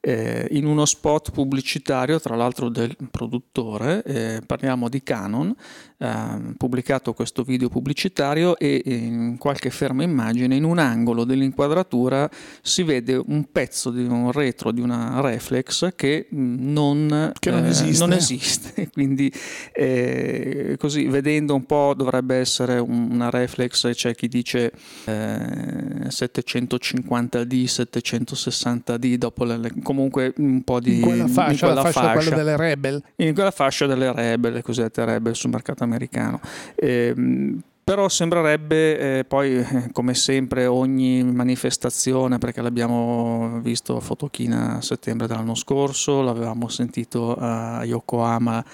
eh, 0.00 0.46
in 0.52 0.66
uno 0.66 0.84
spot 0.84 1.32
pubblicitario, 1.32 2.20
tra 2.20 2.36
l'altro 2.36 2.68
del 2.68 2.96
produttore, 3.10 4.04
eh, 4.04 4.42
parliamo 4.46 4.88
di 4.88 5.02
Canon, 5.02 5.54
eh, 5.98 6.54
pubblicato 6.56 7.12
questo 7.14 7.42
video 7.42 7.70
pubblicitario 7.70 8.58
e 8.58 8.82
in 8.84 9.38
qualche 9.38 9.70
ferma 9.70 10.02
immagine 10.02 10.54
in 10.54 10.64
un 10.64 10.78
angolo 10.78 11.24
dell'inquadratura 11.24 12.28
si 12.60 12.82
vede 12.82 13.14
un 13.14 13.46
pezzo 13.50 13.88
di 13.90 14.04
un 14.04 14.30
retro 14.30 14.72
di 14.72 14.82
una 14.82 15.20
reflex 15.20 15.94
che 15.96 16.26
non, 16.30 17.32
che 17.38 17.50
non 17.50 17.64
eh, 17.64 17.68
esiste. 17.68 18.04
Non 18.04 18.14
esiste. 18.14 18.90
Quindi 18.92 19.32
eh, 19.72 20.76
così 20.78 21.06
vedendo 21.06 21.54
un 21.54 21.64
po' 21.64 21.94
dovrebbe 21.96 22.36
essere 22.36 22.78
una 22.78 23.30
reflex, 23.30 23.90
c'è 23.92 24.14
chi 24.14 24.28
dice 24.28 24.72
750D, 25.06 27.52
eh, 27.52 27.64
760D, 27.64 29.14
dopo 29.14 29.44
le, 29.44 29.72
comunque 29.82 30.34
un 30.36 30.62
po' 30.62 30.80
di... 30.80 30.96
In 30.96 31.00
quella 31.00 31.26
fascia, 31.26 31.52
in 31.52 31.58
quella 31.58 31.90
fascia, 31.90 32.12
fascia 32.12 32.34
delle 32.34 32.56
Rebel. 32.56 33.02
In 33.16 33.32
quella 33.32 33.50
fascia 33.50 33.86
delle 33.86 34.12
Rebel, 34.12 34.52
le 34.52 34.60
cosiddette 34.62 35.02
Rebel 35.04 35.34
sul 35.34 35.50
mercato 35.50 35.84
americano. 35.86 36.40
Eh, 36.74 37.14
però 37.86 38.08
sembrerebbe 38.08 39.18
eh, 39.18 39.24
poi 39.24 39.64
come 39.92 40.14
sempre 40.14 40.66
ogni 40.66 41.22
manifestazione 41.22 42.36
perché 42.38 42.60
l'abbiamo 42.60 43.60
visto 43.62 43.96
a 43.96 44.00
Fotochina 44.00 44.78
a 44.78 44.80
settembre 44.80 45.28
dell'anno 45.28 45.54
scorso 45.54 46.20
l'avevamo 46.20 46.66
sentito 46.66 47.36
a 47.36 47.84
Yokohama 47.84 48.64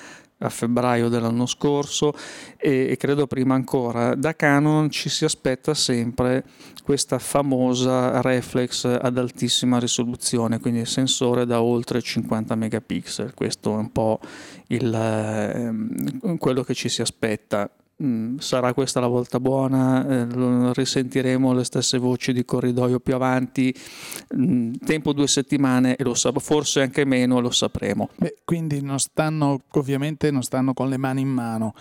a 0.43 0.49
febbraio 0.49 1.09
dell'anno 1.09 1.47
scorso 1.47 2.13
e, 2.57 2.89
e, 2.91 2.97
credo 2.97 3.27
prima 3.27 3.55
ancora. 3.55 4.15
Da 4.15 4.35
Canon 4.35 4.91
ci 4.91 5.09
si 5.09 5.25
aspetta 5.25 5.75
sempre 5.75 6.45
questa 6.83 7.19
famosa 7.19 8.21
reflex 8.21 8.85
ad 8.85 9.19
altissima 9.19 9.79
risoluzione 9.79 10.59
quindi 10.59 10.85
sensore 10.85 11.47
da 11.47 11.63
oltre 11.63 12.03
50 12.03 12.55
megapixel. 12.55 13.35
Questo 13.35 13.73
è 13.73 13.77
un 13.77 13.93
po' 13.93 14.21
il, 14.69 14.93
eh, 14.95 16.37
quello 16.39 16.63
che 16.63 16.75
ci 16.75 16.89
si 16.89 17.01
aspetta 17.03 17.71
Mm, 18.03 18.39
sarà 18.39 18.75
questa 18.75 18.99
la 18.99 19.07
volta 19.07 19.39
buona, 19.39 20.05
eh, 20.07 20.73
risentiremo 20.73 21.53
le 21.53 21.63
stesse 21.63 21.99
voci 21.99 22.33
di 22.33 22.45
corridoio 22.45 22.99
più 22.99 23.15
avanti, 23.15 23.73
mm, 24.37 24.75
tempo 24.85 25.13
due 25.13 25.29
settimane 25.29 25.95
e 25.95 26.03
lo 26.03 26.15
sapremo, 26.15 26.41
forse 26.41 26.81
anche 26.83 27.05
meno 27.05 27.39
lo 27.39 27.51
sapremo. 27.51 28.09
Beh, 28.17 28.39
quindi 28.45 28.83
non 28.83 28.99
stanno, 28.99 29.61
ovviamente 29.71 30.33
non 30.33 30.43
stanno 30.43 30.73
con 30.75 30.89
le 30.89 30.97
mani 30.97 31.21
in 31.21 31.29
mano. 31.29 31.75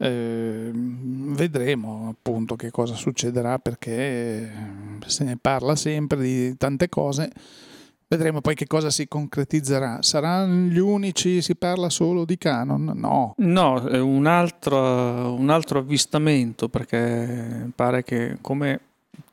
Eh, 0.00 0.70
vedremo 0.72 2.08
appunto 2.16 2.54
che 2.54 2.70
cosa 2.70 2.94
succederà 2.94 3.58
perché 3.58 4.48
se 5.04 5.24
ne 5.24 5.36
parla 5.36 5.74
sempre 5.74 6.20
di 6.20 6.56
tante 6.56 6.88
cose 6.88 7.32
Vedremo 8.10 8.40
poi 8.40 8.54
che 8.54 8.66
cosa 8.66 8.88
si 8.88 9.06
concretizzerà. 9.06 9.98
Saranno 10.00 10.70
gli 10.70 10.78
unici, 10.78 11.42
si 11.42 11.54
parla 11.56 11.90
solo 11.90 12.24
di 12.24 12.38
Canon? 12.38 12.92
No. 12.94 13.34
No, 13.36 13.86
è 13.86 14.00
un 14.00 14.24
altro, 14.24 15.34
un 15.34 15.50
altro 15.50 15.80
avvistamento 15.80 16.70
perché 16.70 17.70
pare 17.74 18.02
che 18.04 18.38
come 18.40 18.80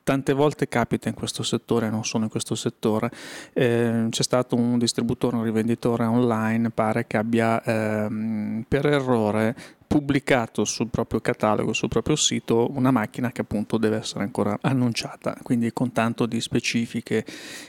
tante 0.02 0.34
volte 0.34 0.68
capita 0.68 1.08
in 1.08 1.14
questo 1.14 1.42
settore, 1.42 1.88
non 1.88 2.04
solo 2.04 2.24
in 2.24 2.30
questo 2.30 2.54
settore, 2.54 3.10
eh, 3.54 4.06
c'è 4.10 4.22
stato 4.22 4.54
un 4.54 4.78
distributore, 4.78 5.36
un 5.36 5.42
rivenditore 5.42 6.04
online, 6.04 6.70
pare 6.70 7.06
che 7.06 7.16
abbia 7.16 7.62
ehm, 7.62 8.66
per 8.68 8.86
errore 8.86 9.56
pubblicato 9.86 10.64
sul 10.64 10.88
proprio 10.88 11.20
catalogo, 11.20 11.72
sul 11.72 11.88
proprio 11.88 12.16
sito, 12.16 12.70
una 12.72 12.90
macchina 12.90 13.30
che 13.32 13.42
appunto 13.42 13.78
deve 13.78 13.98
essere 13.98 14.24
ancora 14.24 14.58
annunciata, 14.60 15.36
quindi 15.42 15.72
con 15.72 15.92
tanto 15.92 16.26
di 16.26 16.40
specifiche 16.40 17.24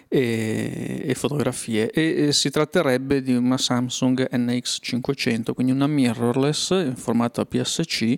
e, 0.07 1.01
e 1.05 1.13
fotografie. 1.13 1.91
E, 1.91 2.27
e, 2.27 2.33
si 2.33 2.49
tratterebbe 2.49 3.21
di 3.21 3.35
una 3.35 3.57
Samsung 3.57 4.29
NX500, 4.31 5.53
quindi 5.53 5.71
una 5.71 5.87
mirrorless 5.87 6.71
in 6.71 6.95
formato 6.95 7.41
APS-C 7.41 8.15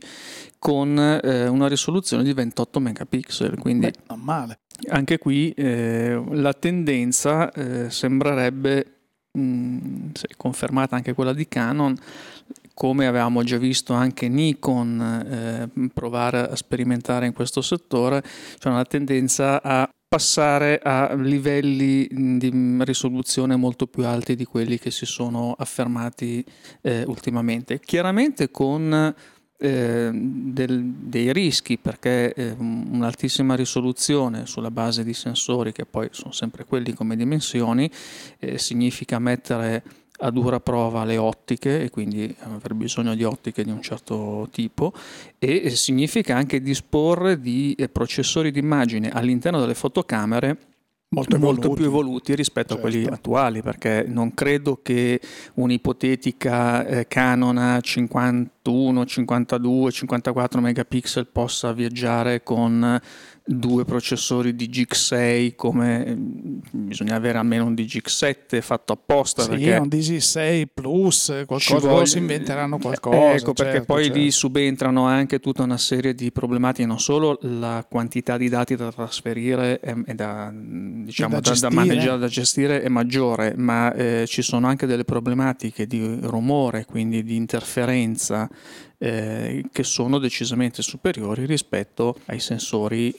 con 0.59 0.97
eh, 0.97 1.47
una 1.47 1.67
risoluzione 1.67 2.23
di 2.23 2.33
28 2.33 2.79
megapixel. 2.79 3.57
Quindi 3.57 3.87
Beh, 3.87 3.93
non 4.07 4.19
male. 4.19 4.59
Anche 4.89 5.17
qui 5.17 5.51
eh, 5.51 6.21
la 6.31 6.53
tendenza 6.53 7.51
eh, 7.51 7.89
sembrerebbe, 7.89 8.85
mh, 9.31 9.41
mm, 9.41 10.09
confermata 10.37 10.95
anche 10.95 11.13
quella 11.13 11.33
di 11.33 11.47
Canon, 11.47 11.97
come 12.79 13.07
avevamo 13.07 13.43
già 13.43 13.57
visto 13.57 13.91
anche 13.91 14.29
Nikon 14.29 15.01
eh, 15.01 15.89
provare 15.93 16.49
a 16.49 16.55
sperimentare 16.55 17.25
in 17.25 17.33
questo 17.33 17.61
settore, 17.61 18.23
c'è 18.57 18.69
una 18.69 18.85
tendenza 18.85 19.61
a 19.61 19.89
passare 20.07 20.79
a 20.81 21.13
livelli 21.13 22.07
di 22.09 22.77
risoluzione 22.85 23.57
molto 23.57 23.85
più 23.85 24.05
alti 24.05 24.33
di 24.33 24.45
quelli 24.45 24.79
che 24.79 24.91
si 24.91 25.05
sono 25.05 25.53
affermati 25.57 26.41
eh, 26.81 27.03
ultimamente. 27.05 27.81
Chiaramente 27.81 28.49
con 28.49 29.13
eh, 29.57 30.09
del, 30.13 30.83
dei 30.85 31.33
rischi 31.33 31.77
perché 31.77 32.33
eh, 32.33 32.55
un'altissima 32.57 33.55
risoluzione 33.55 34.45
sulla 34.45 34.71
base 34.71 35.03
di 35.03 35.13
sensori 35.13 35.73
che 35.73 35.85
poi 35.85 36.07
sono 36.11 36.31
sempre 36.31 36.63
quelli 36.63 36.93
come 36.93 37.17
dimensioni 37.17 37.91
eh, 38.39 38.57
significa 38.57 39.19
mettere 39.19 39.83
a 40.21 40.31
dura 40.31 40.59
prova 40.59 41.03
le 41.05 41.17
ottiche 41.17 41.83
e 41.83 41.89
quindi 41.89 42.33
aver 42.39 42.73
bisogno 42.73 43.15
di 43.15 43.23
ottiche 43.23 43.63
di 43.63 43.71
un 43.71 43.81
certo 43.81 44.47
tipo 44.51 44.93
e 45.37 45.69
significa 45.71 46.35
anche 46.35 46.61
disporre 46.61 47.39
di 47.39 47.73
eh, 47.77 47.89
processori 47.89 48.51
di 48.51 48.59
immagine 48.59 49.09
all'interno 49.09 49.59
delle 49.59 49.75
fotocamere 49.75 50.57
molto, 51.09 51.39
molto 51.39 51.69
più 51.71 51.85
evoluti 51.85 52.35
rispetto 52.35 52.75
certo. 52.75 52.87
a 52.87 52.89
quelli 52.89 53.03
certo. 53.03 53.17
attuali 53.17 53.61
perché 53.61 54.05
non 54.07 54.33
credo 54.33 54.79
che 54.81 55.19
un'ipotetica 55.55 56.85
eh, 56.85 57.07
Canon 57.07 57.57
a 57.57 57.79
51, 57.79 59.05
52, 59.05 59.91
54 59.91 60.61
megapixel 60.61 61.27
possa 61.27 61.71
viaggiare 61.73 62.43
con 62.43 62.99
due 63.51 63.83
processori 63.83 64.55
di 64.55 64.69
DGX6 64.69 65.55
come 65.55 66.05
mm, 66.05 66.59
bisogna 66.69 67.15
avere 67.15 67.39
almeno 67.39 67.65
un 67.65 67.73
DGX7 67.73 68.61
fatto 68.61 68.93
apposta 68.93 69.41
sì, 69.41 69.49
perché 69.49 69.77
un 69.77 69.87
DG6 69.87 70.65
Plus 70.71 71.43
qualcosa 71.47 71.87
voglia... 71.87 72.05
si 72.05 72.19
inventeranno 72.19 72.77
qualcosa 72.77 73.33
ecco 73.33 73.53
perché 73.53 73.71
certo, 73.71 73.93
poi 73.93 74.03
certo. 74.03 74.19
lì 74.19 74.31
subentrano 74.31 75.05
anche 75.05 75.39
tutta 75.39 75.63
una 75.63 75.77
serie 75.77 76.13
di 76.13 76.31
problematiche 76.31 76.87
non 76.87 76.99
solo 76.99 77.39
la 77.41 77.83
quantità 77.89 78.37
di 78.37 78.49
dati 78.49 78.75
da 78.75 78.91
trasferire 78.91 79.79
e 79.79 80.13
da, 80.13 80.53
diciamo, 80.53 81.39
da, 81.39 81.53
da, 81.59 81.69
maneggiare 81.71 82.19
da 82.19 82.27
gestire 82.27 82.83
è 82.83 82.87
maggiore 82.87 83.55
ma 83.57 83.91
eh, 83.93 84.25
ci 84.27 84.43
sono 84.43 84.67
anche 84.67 84.85
delle 84.85 85.05
problematiche 85.05 85.87
di 85.87 86.19
rumore 86.21 86.85
quindi 86.85 87.23
di 87.23 87.35
interferenza 87.35 88.47
eh, 89.01 89.63
che 89.71 89.83
sono 89.83 90.19
decisamente 90.19 90.81
superiori 90.81 91.45
rispetto 91.45 92.17
ai 92.25 92.39
sensori 92.39 93.15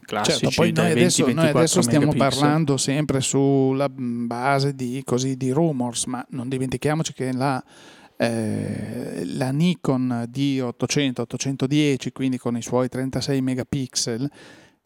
classici 0.00 0.38
certo, 0.38 0.50
poi 0.56 0.72
noi 0.72 0.90
adesso, 0.90 1.30
noi 1.30 1.48
adesso 1.48 1.82
stiamo 1.82 2.14
parlando 2.14 2.78
sempre 2.78 3.20
sulla 3.20 3.90
base 3.90 4.74
di, 4.74 5.02
così, 5.04 5.36
di 5.36 5.50
rumors 5.50 6.06
ma 6.06 6.24
non 6.30 6.48
dimentichiamoci 6.48 7.12
che 7.12 7.30
la 7.32 7.62
eh, 8.18 9.24
la 9.34 9.50
Nikon 9.50 10.26
D800-810, 10.32 12.12
quindi 12.12 12.38
con 12.38 12.56
i 12.56 12.62
suoi 12.62 12.88
36 12.88 13.42
megapixel, 13.42 14.30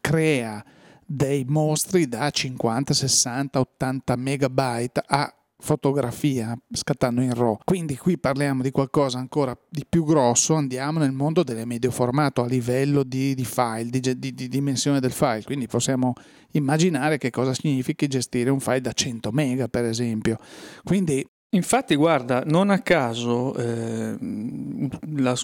crea 0.01 0.61
dei 1.05 1.45
mostri 1.47 2.09
da 2.09 2.29
50, 2.29 2.93
60, 2.93 3.59
80 3.59 4.15
megabyte 4.17 5.01
a 5.05 5.33
fotografia 5.61 6.57
scattando 6.71 7.21
in 7.21 7.33
RAW. 7.33 7.59
Quindi 7.63 7.95
qui 7.95 8.17
parliamo 8.17 8.63
di 8.63 8.71
qualcosa 8.71 9.19
ancora 9.19 9.57
di 9.69 9.85
più 9.87 10.03
grosso, 10.03 10.55
andiamo 10.55 10.99
nel 10.99 11.11
mondo 11.11 11.43
del 11.43 11.65
medio 11.65 11.91
formato 11.91 12.41
a 12.41 12.47
livello 12.47 13.03
di, 13.03 13.33
di 13.35 13.45
file, 13.45 13.89
di, 13.89 13.99
di, 13.99 14.33
di, 14.33 14.47
dimensione 14.47 14.99
del 14.99 15.11
file, 15.11 15.43
quindi 15.43 15.67
possiamo 15.67 16.13
immaginare 16.53 17.17
che 17.17 17.29
cosa 17.29 17.53
significhi 17.53 18.07
gestire 18.07 18.49
un 18.49 18.59
file 18.59 18.81
da 18.81 18.91
100 18.91 19.31
mega 19.31 19.67
per 19.67 19.85
esempio. 19.85 20.37
Quindi 20.83 21.25
Infatti, 21.53 21.95
guarda, 21.95 22.43
non 22.45 22.69
a 22.69 22.79
caso 22.79 23.53
eh, 23.57 24.15
la, 25.17 25.35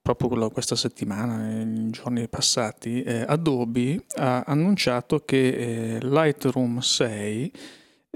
proprio 0.00 0.48
questa 0.48 0.74
settimana, 0.74 1.36
nei 1.36 1.90
giorni 1.90 2.26
passati, 2.28 3.02
eh, 3.02 3.24
Adobe 3.26 4.04
ha 4.16 4.44
annunciato 4.46 5.20
che 5.20 5.96
eh, 5.96 5.98
Lightroom 6.00 6.78
6 6.78 7.52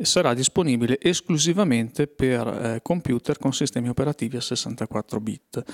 sarà 0.05 0.35
disponibile 0.35 0.99
esclusivamente 1.01 2.07
per 2.07 2.47
eh, 2.47 2.81
computer 2.83 3.39
con 3.39 3.53
sistemi 3.53 3.89
operativi 3.89 4.37
a 4.37 4.41
64 4.41 5.21
bit. 5.21 5.65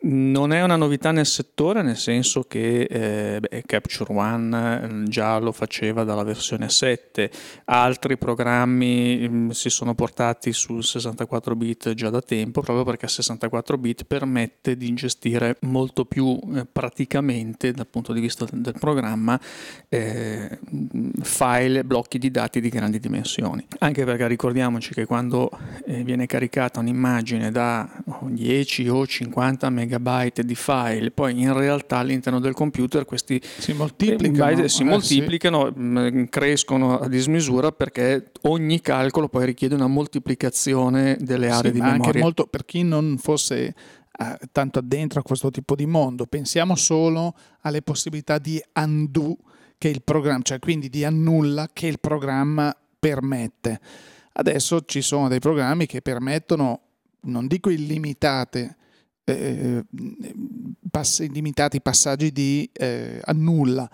Non 0.00 0.52
è 0.52 0.62
una 0.62 0.76
novità 0.76 1.10
nel 1.10 1.26
settore, 1.26 1.82
nel 1.82 1.96
senso 1.96 2.44
che 2.44 2.82
eh, 2.82 3.40
beh, 3.40 3.64
Capture 3.66 4.12
One 4.14 4.86
mm, 4.86 5.04
già 5.06 5.38
lo 5.38 5.50
faceva 5.50 6.04
dalla 6.04 6.22
versione 6.22 6.68
7, 6.68 7.28
altri 7.64 8.16
programmi 8.16 9.28
mh, 9.28 9.36
mm, 9.36 9.48
si 9.50 9.70
sono 9.70 9.96
portati 9.96 10.52
sul 10.52 10.84
64 10.84 11.56
bit 11.56 11.94
già 11.94 12.10
da 12.10 12.20
tempo, 12.20 12.60
proprio 12.60 12.84
perché 12.84 13.08
64 13.08 13.76
bit 13.76 14.04
permette 14.04 14.76
di 14.76 14.94
gestire 14.94 15.56
molto 15.62 16.04
più 16.04 16.38
eh, 16.54 16.64
praticamente 16.70 17.72
dal 17.72 17.88
punto 17.88 18.12
di 18.12 18.20
vista 18.20 18.44
del, 18.44 18.60
del 18.60 18.76
programma 18.78 19.38
eh, 19.88 20.60
file, 21.22 21.82
blocchi 21.82 22.18
di 22.18 22.30
dati 22.30 22.60
di 22.60 22.68
grandi 22.68 23.00
dimensioni. 23.00 23.66
Anche 23.80 24.04
perché 24.04 24.28
ricordiamoci 24.28 24.94
che 24.94 25.06
quando 25.06 25.50
eh, 25.86 26.04
viene 26.04 26.26
caricata 26.26 26.78
un'immagine 26.78 27.50
da 27.50 27.90
10 28.22 28.88
o 28.88 29.04
50 29.04 29.68
MB 29.68 29.86
megabyte 29.88 30.44
di 30.44 30.54
file, 30.54 31.10
poi 31.10 31.40
in 31.40 31.52
realtà 31.52 31.98
all'interno 31.98 32.38
del 32.38 32.52
computer 32.52 33.06
questi 33.06 33.40
si 33.42 33.72
moltiplicano, 33.72 34.68
si 34.68 34.82
eh, 34.82 34.84
moltiplicano 34.84 35.72
sì. 35.72 35.80
Mm, 35.80 36.24
crescono 36.24 36.98
a 36.98 37.08
dismisura 37.08 37.72
perché 37.72 38.30
ogni 38.42 38.80
calcolo 38.80 39.28
poi 39.28 39.46
richiede 39.46 39.74
una 39.74 39.86
moltiplicazione 39.86 41.16
delle 41.18 41.48
aree 41.48 41.72
sì, 41.72 41.78
di 41.78 41.80
memoria. 41.80 42.04
Anche 42.04 42.18
molto 42.18 42.46
per 42.46 42.64
chi 42.66 42.82
non 42.82 43.16
fosse 43.18 43.64
eh, 43.64 43.74
tanto 44.52 44.78
addentro 44.78 45.20
a 45.20 45.22
questo 45.22 45.50
tipo 45.50 45.74
di 45.74 45.86
mondo, 45.86 46.26
pensiamo 46.26 46.76
solo 46.76 47.34
alle 47.62 47.82
possibilità 47.82 48.38
di 48.38 48.62
undo 48.74 49.38
che 49.78 49.88
il 49.88 50.02
programma, 50.02 50.42
cioè 50.42 50.58
quindi 50.58 50.88
di 50.90 51.04
annulla 51.04 51.70
che 51.72 51.86
il 51.86 51.98
programma 51.98 52.76
permette. 52.98 53.80
Adesso 54.32 54.82
ci 54.84 55.02
sono 55.02 55.28
dei 55.28 55.38
programmi 55.38 55.86
che 55.86 56.00
permettono, 56.00 56.80
non 57.22 57.46
dico 57.46 57.70
illimitate, 57.70 58.76
eh, 59.36 59.84
pass- 60.90 61.26
limitati 61.28 61.80
passaggi 61.80 62.32
di 62.32 62.68
eh, 62.72 63.20
annulla 63.24 63.88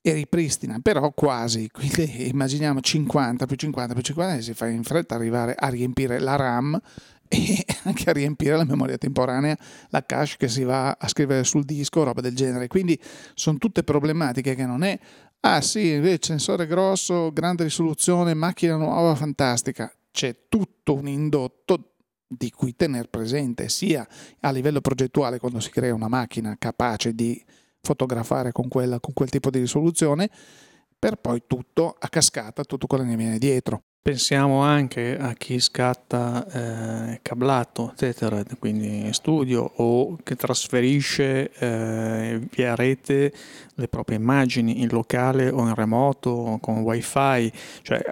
e 0.00 0.12
ripristina, 0.12 0.78
però 0.82 1.12
quasi, 1.12 1.68
quindi 1.72 2.28
immaginiamo 2.28 2.80
50 2.80 3.46
più 3.46 3.56
50 3.56 3.94
più 3.94 4.02
50 4.02 4.36
e 4.36 4.42
si 4.42 4.52
fa 4.52 4.66
in 4.68 4.82
fretta 4.82 5.14
arrivare 5.14 5.54
a 5.54 5.68
riempire 5.68 6.18
la 6.18 6.36
RAM 6.36 6.78
e 7.28 7.64
anche 7.84 8.10
a 8.10 8.12
riempire 8.12 8.56
la 8.56 8.64
memoria 8.64 8.98
temporanea, 8.98 9.56
la 9.88 10.04
cache 10.04 10.34
che 10.36 10.48
si 10.48 10.62
va 10.62 10.96
a 10.98 11.08
scrivere 11.08 11.44
sul 11.44 11.64
disco, 11.64 12.02
roba 12.02 12.20
del 12.20 12.34
genere. 12.34 12.66
Quindi 12.66 13.00
sono 13.34 13.58
tutte 13.58 13.82
problematiche 13.82 14.54
che 14.54 14.66
non 14.66 14.82
è, 14.82 14.98
ah 15.40 15.60
sì, 15.60 15.92
invece 15.92 16.26
sensore 16.26 16.66
grosso, 16.66 17.32
grande 17.32 17.64
risoluzione, 17.64 18.34
macchina 18.34 18.76
nuova, 18.76 19.14
fantastica. 19.14 19.90
C'è 20.10 20.48
tutto 20.48 20.94
un 20.94 21.08
indotto 21.08 21.93
di 22.36 22.50
cui 22.50 22.74
tenere 22.76 23.08
presente 23.08 23.68
sia 23.68 24.06
a 24.40 24.50
livello 24.50 24.80
progettuale 24.80 25.38
quando 25.38 25.60
si 25.60 25.70
crea 25.70 25.94
una 25.94 26.08
macchina 26.08 26.56
capace 26.58 27.14
di 27.14 27.42
fotografare 27.80 28.52
con, 28.52 28.68
quella, 28.68 28.98
con 29.00 29.12
quel 29.12 29.28
tipo 29.28 29.50
di 29.50 29.58
risoluzione, 29.58 30.30
per 30.98 31.16
poi 31.16 31.42
tutto 31.46 31.94
a 31.98 32.08
cascata, 32.08 32.64
tutto 32.64 32.86
quello 32.86 33.04
che 33.04 33.10
ne 33.10 33.16
viene 33.16 33.38
dietro. 33.38 33.82
Pensiamo 34.04 34.60
anche 34.60 35.16
a 35.16 35.32
chi 35.32 35.58
scatta 35.58 36.46
eh, 37.12 37.20
cablato, 37.22 37.94
Tethernet, 37.96 38.58
quindi 38.58 39.06
in 39.06 39.14
studio, 39.14 39.62
o 39.76 40.18
che 40.22 40.36
trasferisce 40.36 41.50
eh, 41.50 42.38
via 42.50 42.74
rete 42.74 43.32
le 43.76 43.88
proprie 43.88 44.18
immagini 44.18 44.82
in 44.82 44.88
locale 44.90 45.48
o 45.48 45.66
in 45.66 45.74
remoto 45.74 46.58
con 46.60 46.80
wifi, 46.80 47.50
cioè 47.80 48.04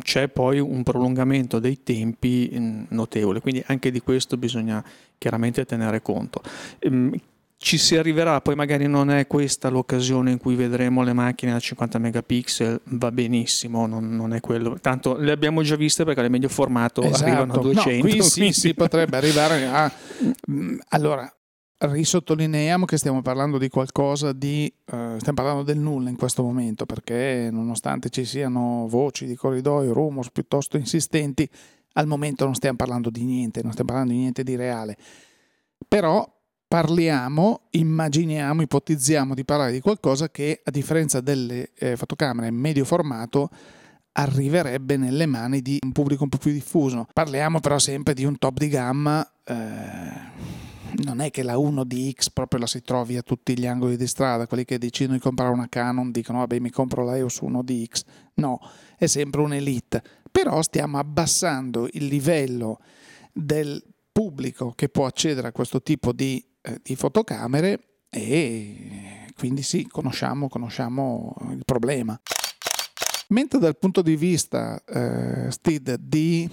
c'è 0.00 0.26
poi 0.26 0.58
un 0.58 0.82
prolungamento 0.82 1.60
dei 1.60 1.80
tempi 1.84 2.50
mm, 2.52 2.84
notevole, 2.88 3.38
quindi 3.38 3.62
anche 3.68 3.92
di 3.92 4.00
questo 4.00 4.36
bisogna 4.36 4.84
chiaramente 5.16 5.64
tenere 5.64 6.02
conto. 6.02 6.42
Ehm, 6.80 7.16
ci 7.66 7.78
si 7.78 7.96
arriverà, 7.96 8.40
poi 8.40 8.54
magari 8.54 8.86
non 8.86 9.10
è 9.10 9.26
questa 9.26 9.68
l'occasione 9.70 10.30
in 10.30 10.38
cui 10.38 10.54
vedremo 10.54 11.02
le 11.02 11.12
macchine 11.12 11.50
da 11.50 11.58
50 11.58 11.98
megapixel, 11.98 12.80
va 12.90 13.10
benissimo, 13.10 13.88
non, 13.88 14.14
non 14.14 14.34
è 14.34 14.38
quello. 14.38 14.78
Tanto 14.78 15.16
le 15.16 15.32
abbiamo 15.32 15.62
già 15.62 15.74
viste 15.74 16.04
perché 16.04 16.22
le 16.22 16.28
medio 16.28 16.48
formato 16.48 17.02
esatto. 17.02 17.24
arrivano 17.24 17.54
a 17.54 17.58
200. 17.58 17.90
No, 17.90 18.12
qui 18.12 18.22
sì, 18.22 18.52
si 18.52 18.72
potrebbe 18.72 19.16
arrivare 19.16 19.66
a... 19.66 19.92
Mm, 20.48 20.78
allora, 20.90 21.30
risottolineiamo 21.78 22.84
che 22.84 22.96
stiamo 22.96 23.20
parlando 23.20 23.58
di 23.58 23.68
qualcosa 23.68 24.32
di... 24.32 24.72
Uh, 24.84 25.18
stiamo 25.18 25.34
parlando 25.34 25.62
del 25.62 25.78
nulla 25.78 26.08
in 26.08 26.16
questo 26.16 26.42
momento 26.44 26.86
perché 26.86 27.48
nonostante 27.50 28.08
ci 28.10 28.24
siano 28.24 28.86
voci 28.88 29.26
di 29.26 29.34
corridoio, 29.34 29.92
rumors 29.92 30.30
piuttosto 30.30 30.76
insistenti, 30.76 31.48
al 31.94 32.06
momento 32.06 32.44
non 32.44 32.54
stiamo 32.54 32.76
parlando 32.76 33.10
di 33.10 33.24
niente, 33.24 33.60
non 33.62 33.72
stiamo 33.72 33.90
parlando 33.90 34.12
di 34.12 34.20
niente 34.20 34.44
di 34.44 34.54
reale. 34.54 34.96
Però 35.88 36.35
parliamo, 36.68 37.66
immaginiamo, 37.70 38.62
ipotizziamo 38.62 39.34
di 39.34 39.44
parlare 39.44 39.72
di 39.72 39.80
qualcosa 39.80 40.28
che 40.30 40.60
a 40.64 40.70
differenza 40.70 41.20
delle 41.20 41.70
eh, 41.74 41.96
fotocamere 41.96 42.50
medio 42.50 42.84
formato 42.84 43.50
arriverebbe 44.12 44.96
nelle 44.96 45.26
mani 45.26 45.60
di 45.60 45.78
un 45.82 45.92
pubblico 45.92 46.24
un 46.24 46.28
po' 46.28 46.38
più 46.38 46.52
diffuso. 46.52 47.06
Parliamo 47.12 47.60
però 47.60 47.78
sempre 47.78 48.14
di 48.14 48.24
un 48.24 48.38
top 48.38 48.58
di 48.58 48.68
gamma. 48.68 49.26
Eh, 49.44 50.54
non 51.04 51.20
è 51.20 51.30
che 51.30 51.42
la 51.42 51.56
1DX 51.56 52.28
proprio 52.32 52.60
la 52.60 52.66
si 52.66 52.80
trovi 52.82 53.16
a 53.16 53.22
tutti 53.22 53.58
gli 53.58 53.66
angoli 53.66 53.96
di 53.96 54.06
strada, 54.06 54.46
quelli 54.46 54.64
che 54.64 54.78
decidono 54.78 55.16
di 55.16 55.22
comprare 55.22 55.52
una 55.52 55.68
Canon 55.68 56.10
dicono 56.10 56.38
vabbè 56.38 56.58
mi 56.58 56.70
compro 56.70 57.04
la 57.04 57.16
EOS 57.16 57.40
1DX, 57.42 58.00
no, 58.34 58.60
è 58.96 59.06
sempre 59.06 59.42
un'elite, 59.42 60.02
però 60.30 60.62
stiamo 60.62 60.98
abbassando 60.98 61.86
il 61.92 62.06
livello 62.06 62.80
del 63.30 63.82
pubblico 64.10 64.72
che 64.74 64.88
può 64.88 65.04
accedere 65.04 65.48
a 65.48 65.52
questo 65.52 65.82
tipo 65.82 66.12
di 66.12 66.42
di 66.82 66.96
fotocamere 66.96 67.80
e 68.10 69.26
quindi 69.36 69.62
sì, 69.62 69.86
conosciamo, 69.86 70.48
conosciamo 70.48 71.34
il 71.50 71.62
problema. 71.64 72.18
Mentre 73.28 73.58
dal 73.58 73.76
punto 73.76 74.02
di 74.02 74.16
vista, 74.16 74.82
eh, 74.84 75.50
Steve, 75.50 75.96
di 76.00 76.48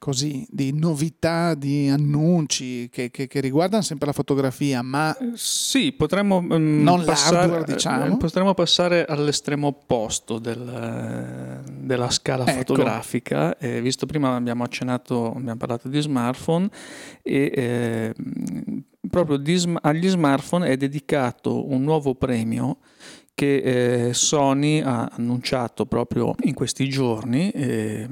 così, 0.00 0.46
di 0.50 0.72
novità, 0.72 1.54
di 1.54 1.88
annunci 1.88 2.88
che, 2.90 3.10
che, 3.10 3.26
che, 3.26 3.40
riguardano 3.40 3.82
sempre 3.82 4.06
la 4.06 4.12
fotografia, 4.12 4.82
ma 4.82 5.16
eh, 5.16 5.32
sì, 5.34 5.92
potremmo 5.92 6.38
um, 6.38 6.82
non 6.82 7.04
passare, 7.04 7.62
diciamo. 7.64 8.14
Eh, 8.14 8.16
potremmo 8.16 8.54
passare 8.54 9.04
all'estremo 9.04 9.68
opposto 9.68 10.38
del, 10.38 11.62
della 11.82 12.10
scala 12.10 12.44
ecco. 12.46 12.58
fotografica. 12.58 13.56
Eh, 13.58 13.80
visto 13.82 14.06
prima 14.06 14.34
abbiamo 14.34 14.64
accennato, 14.64 15.32
abbiamo 15.32 15.58
parlato 15.58 15.88
di 15.88 16.00
smartphone 16.00 16.68
e 17.22 17.52
eh, 17.54 18.14
proprio 19.08 19.40
agli 19.80 20.08
smartphone 20.08 20.68
è 20.68 20.76
dedicato 20.76 21.70
un 21.70 21.82
nuovo 21.82 22.14
premio 22.14 22.78
che 23.34 24.08
eh, 24.08 24.14
Sony 24.14 24.80
ha 24.80 25.10
annunciato 25.12 25.86
proprio 25.86 26.34
in 26.42 26.54
questi 26.54 26.88
giorni 26.88 27.50
eh, 27.50 28.06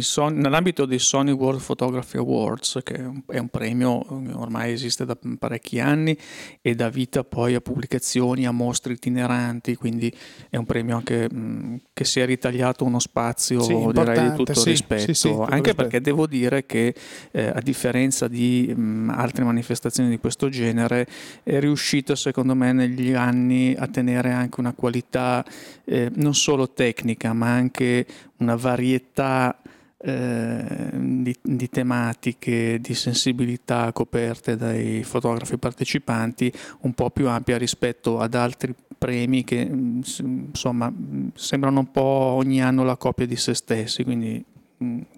Sony, 0.00 0.40
nell'ambito 0.40 0.84
dei 0.84 0.98
Sony 0.98 1.30
World 1.30 1.62
Photography 1.62 2.18
Awards, 2.18 2.80
che 2.82 2.94
è 3.26 3.38
un 3.38 3.48
premio 3.48 4.00
che 4.00 4.32
ormai 4.32 4.72
esiste 4.72 5.04
da 5.04 5.16
parecchi 5.38 5.80
anni 5.80 6.16
e 6.60 6.74
dà 6.74 6.88
vita 6.88 7.24
poi 7.24 7.54
a 7.54 7.60
pubblicazioni, 7.60 8.46
a 8.46 8.50
mostre 8.50 8.92
itineranti, 8.92 9.74
quindi 9.76 10.14
è 10.50 10.56
un 10.56 10.66
premio 10.66 10.96
anche 10.96 11.32
mh, 11.32 11.80
che 11.92 12.04
si 12.04 12.20
è 12.20 12.26
ritagliato 12.26 12.84
uno 12.84 12.98
spazio 12.98 13.60
sì, 13.60 13.74
direi 13.92 14.30
di 14.30 14.36
tutto 14.36 14.54
sì, 14.54 14.70
rispetto, 14.70 15.14
sì, 15.14 15.28
anche 15.28 15.54
rispetto. 15.54 15.74
perché 15.76 16.00
devo 16.00 16.26
dire 16.26 16.66
che 16.66 16.94
eh, 17.30 17.46
a 17.46 17.60
differenza 17.60 18.28
di 18.28 18.72
mh, 18.74 19.12
altre 19.14 19.44
manifestazioni 19.44 20.08
di 20.08 20.18
questo 20.18 20.48
genere 20.48 21.06
è 21.42 21.58
riuscito 21.58 22.14
secondo 22.14 22.54
me 22.54 22.72
negli 22.72 23.12
anni 23.12 23.74
a 23.76 23.86
tenere 23.86 24.25
dare 24.26 24.32
anche 24.32 24.60
una 24.60 24.72
qualità 24.72 25.44
eh, 25.84 26.10
non 26.14 26.34
solo 26.34 26.70
tecnica, 26.70 27.32
ma 27.32 27.52
anche 27.52 28.06
una 28.38 28.56
varietà 28.56 29.58
eh, 29.98 30.90
di, 30.92 31.36
di, 31.40 31.68
tematiche, 31.70 32.78
di 32.80 32.94
sensibilità 32.94 33.92
coperte 33.92 34.56
dai 34.56 35.02
fotografi 35.04 35.56
partecipanti 35.56 36.52
un 36.80 36.92
po' 36.92 37.10
più 37.10 37.28
ampia 37.28 37.56
rispetto 37.56 38.18
ad 38.20 38.34
altri 38.34 38.74
premi 38.98 39.44
che 39.44 39.56
insomma 39.56 40.92
sembrano 41.34 41.80
un 41.80 41.90
po' 41.90 42.00
ogni 42.00 42.62
anno 42.62 42.84
la 42.84 42.96
copia 42.96 43.26
di 43.26 43.36
se 43.36 43.54
stessi, 43.54 44.04
quindi 44.04 44.44
Mm, 44.55 44.55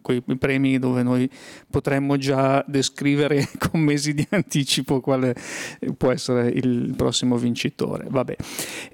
quei 0.02 0.22
premi 0.38 0.78
dove 0.78 1.02
noi 1.02 1.28
potremmo 1.70 2.16
già 2.16 2.64
descrivere 2.66 3.48
con 3.58 3.80
mesi 3.80 4.14
di 4.14 4.26
anticipo 4.30 5.00
quale 5.00 5.34
può 5.96 6.10
essere 6.12 6.48
il 6.48 6.94
prossimo 6.96 7.36
vincitore. 7.36 8.06
Vabbè. 8.08 8.36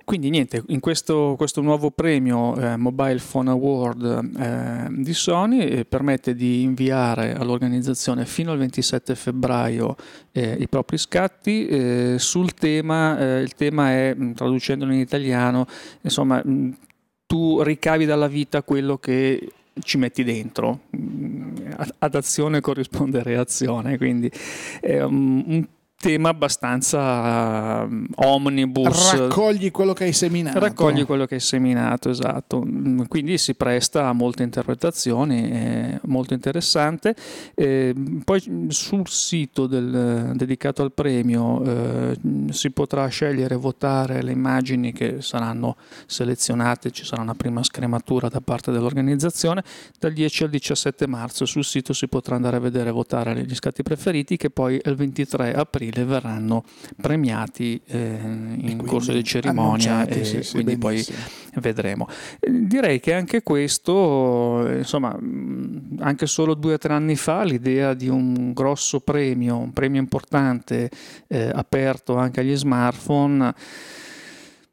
Quindi 0.05 0.31
niente, 0.31 0.62
in 0.68 0.81
questo, 0.81 1.35
questo 1.37 1.61
nuovo 1.61 1.90
premio 1.90 2.57
eh, 2.57 2.77
Mobile 2.77 3.20
Phone 3.31 3.50
Award 3.50 4.31
eh, 4.38 5.03
di 5.03 5.14
Sony 5.14 5.61
eh, 5.61 5.85
permette 5.85 6.35
di 6.35 6.62
inviare 6.62 7.35
all'organizzazione 7.35 8.27
fino 8.27 8.53
al 8.53 8.59
27 8.59 9.14
febbraio 9.14 9.96
eh, 10.33 10.57
i 10.59 10.68
propri 10.68 10.98
scatti 10.98 11.66
eh, 11.66 12.16
sul 12.18 12.55
tema, 12.55 13.18
eh, 13.18 13.40
il 13.40 13.55
tema 13.55 13.90
è, 13.90 14.14
mm, 14.14 14.33
traducendolo 14.33 14.92
in 14.92 14.98
italiano, 14.98 15.66
insomma, 16.00 16.42
mm, 16.46 16.70
tu 17.27 17.62
ricavi 17.62 18.05
dalla 18.05 18.29
vita 18.29 18.62
quello 18.62 18.98
che 18.98 19.48
ci 19.80 19.98
metti 19.98 20.24
dentro, 20.24 20.80
ad 21.98 22.14
azione 22.14 22.60
corrisponde 22.60 23.22
reazione, 23.22 23.96
quindi 23.96 24.30
è 24.80 25.02
un, 25.02 25.42
un 25.46 25.66
tema 26.05 26.29
abbastanza 26.29 27.87
um, 27.88 28.07
omnibus. 28.17 29.17
Raccogli 29.17 29.71
quello 29.71 29.95
che 29.95 30.05
hai 30.05 30.12
seminato. 30.12 30.59
Raccogli 30.59 31.07
quello 31.07 31.25
che 31.25 31.37
hai 31.37 31.40
seminato, 31.40 32.11
esatto. 32.11 32.62
Mm, 32.62 33.05
quindi 33.09 33.38
si 33.38 33.55
presta 33.55 34.09
a 34.09 34.12
molte 34.12 34.43
interpretazioni, 34.43 35.51
è 35.51 36.01
molto 36.05 36.35
interessante. 36.35 37.17
E 37.55 37.95
poi 38.23 38.67
sul 38.69 39.09
sito 39.09 39.67
del, 39.67 40.33
dedicato 40.35 40.83
al 40.83 40.93
premio 40.93 41.64
eh, 41.64 42.19
si 42.51 42.71
potrà 42.71 43.07
scegliere 43.07 43.55
e 43.55 43.59
votare 43.59 44.23
le 44.23 44.33
immagini 44.33 44.93
che 44.93 45.23
saranno 45.23 45.77
selezionate, 46.05 46.90
ci 46.90 47.07
sarà 47.07 47.23
una 47.23 47.35
prima 47.35 47.62
scrematura 47.62 48.29
da 48.29 48.43
parte 48.43 48.71
dell'organizzazione. 48.71 49.64
Dal 49.99 50.12
10 50.12 50.45
al 50.45 50.51
17 50.51 51.07
marzo 51.07 51.47
sul 51.47 51.64
sito 51.64 51.95
si 51.95 52.09
potrà 52.09 52.35
andare 52.35 52.57
a 52.57 52.61
vedere 52.61 52.90
e 52.90 52.93
votare 52.93 53.43
gli 53.47 53.55
scatti 53.55 53.83
preferiti 53.83 54.37
che 54.37 54.51
poi 54.51 54.79
il 54.85 54.95
23 54.95 55.55
aprile 55.55 55.93
aprile 55.94 56.04
verranno 56.04 56.64
premiati 57.00 57.80
eh, 57.87 58.18
in 58.57 58.83
corso 58.85 59.12
di 59.12 59.22
cerimonia 59.22 60.07
e 60.07 60.24
sì, 60.24 60.42
sì, 60.42 60.52
quindi 60.52 60.76
benissimo. 60.76 61.18
poi 61.52 61.62
vedremo. 61.62 62.09
Direi 62.40 63.00
che 63.00 63.14
anche 63.14 63.42
questo, 63.42 64.68
insomma, 64.76 65.16
anche 66.00 66.26
solo 66.26 66.54
due 66.54 66.74
o 66.74 66.78
tre 66.78 66.92
anni 66.92 67.16
fa 67.16 67.44
l'idea 67.44 67.94
di 67.94 68.09
un 68.09 68.52
grosso 68.52 69.00
premio, 69.00 69.57
un 69.57 69.72
premio 69.72 70.00
importante 70.00 70.90
eh, 71.28 71.50
aperto 71.54 72.16
anche 72.16 72.40
agli 72.40 72.57
smartphone 72.57 73.54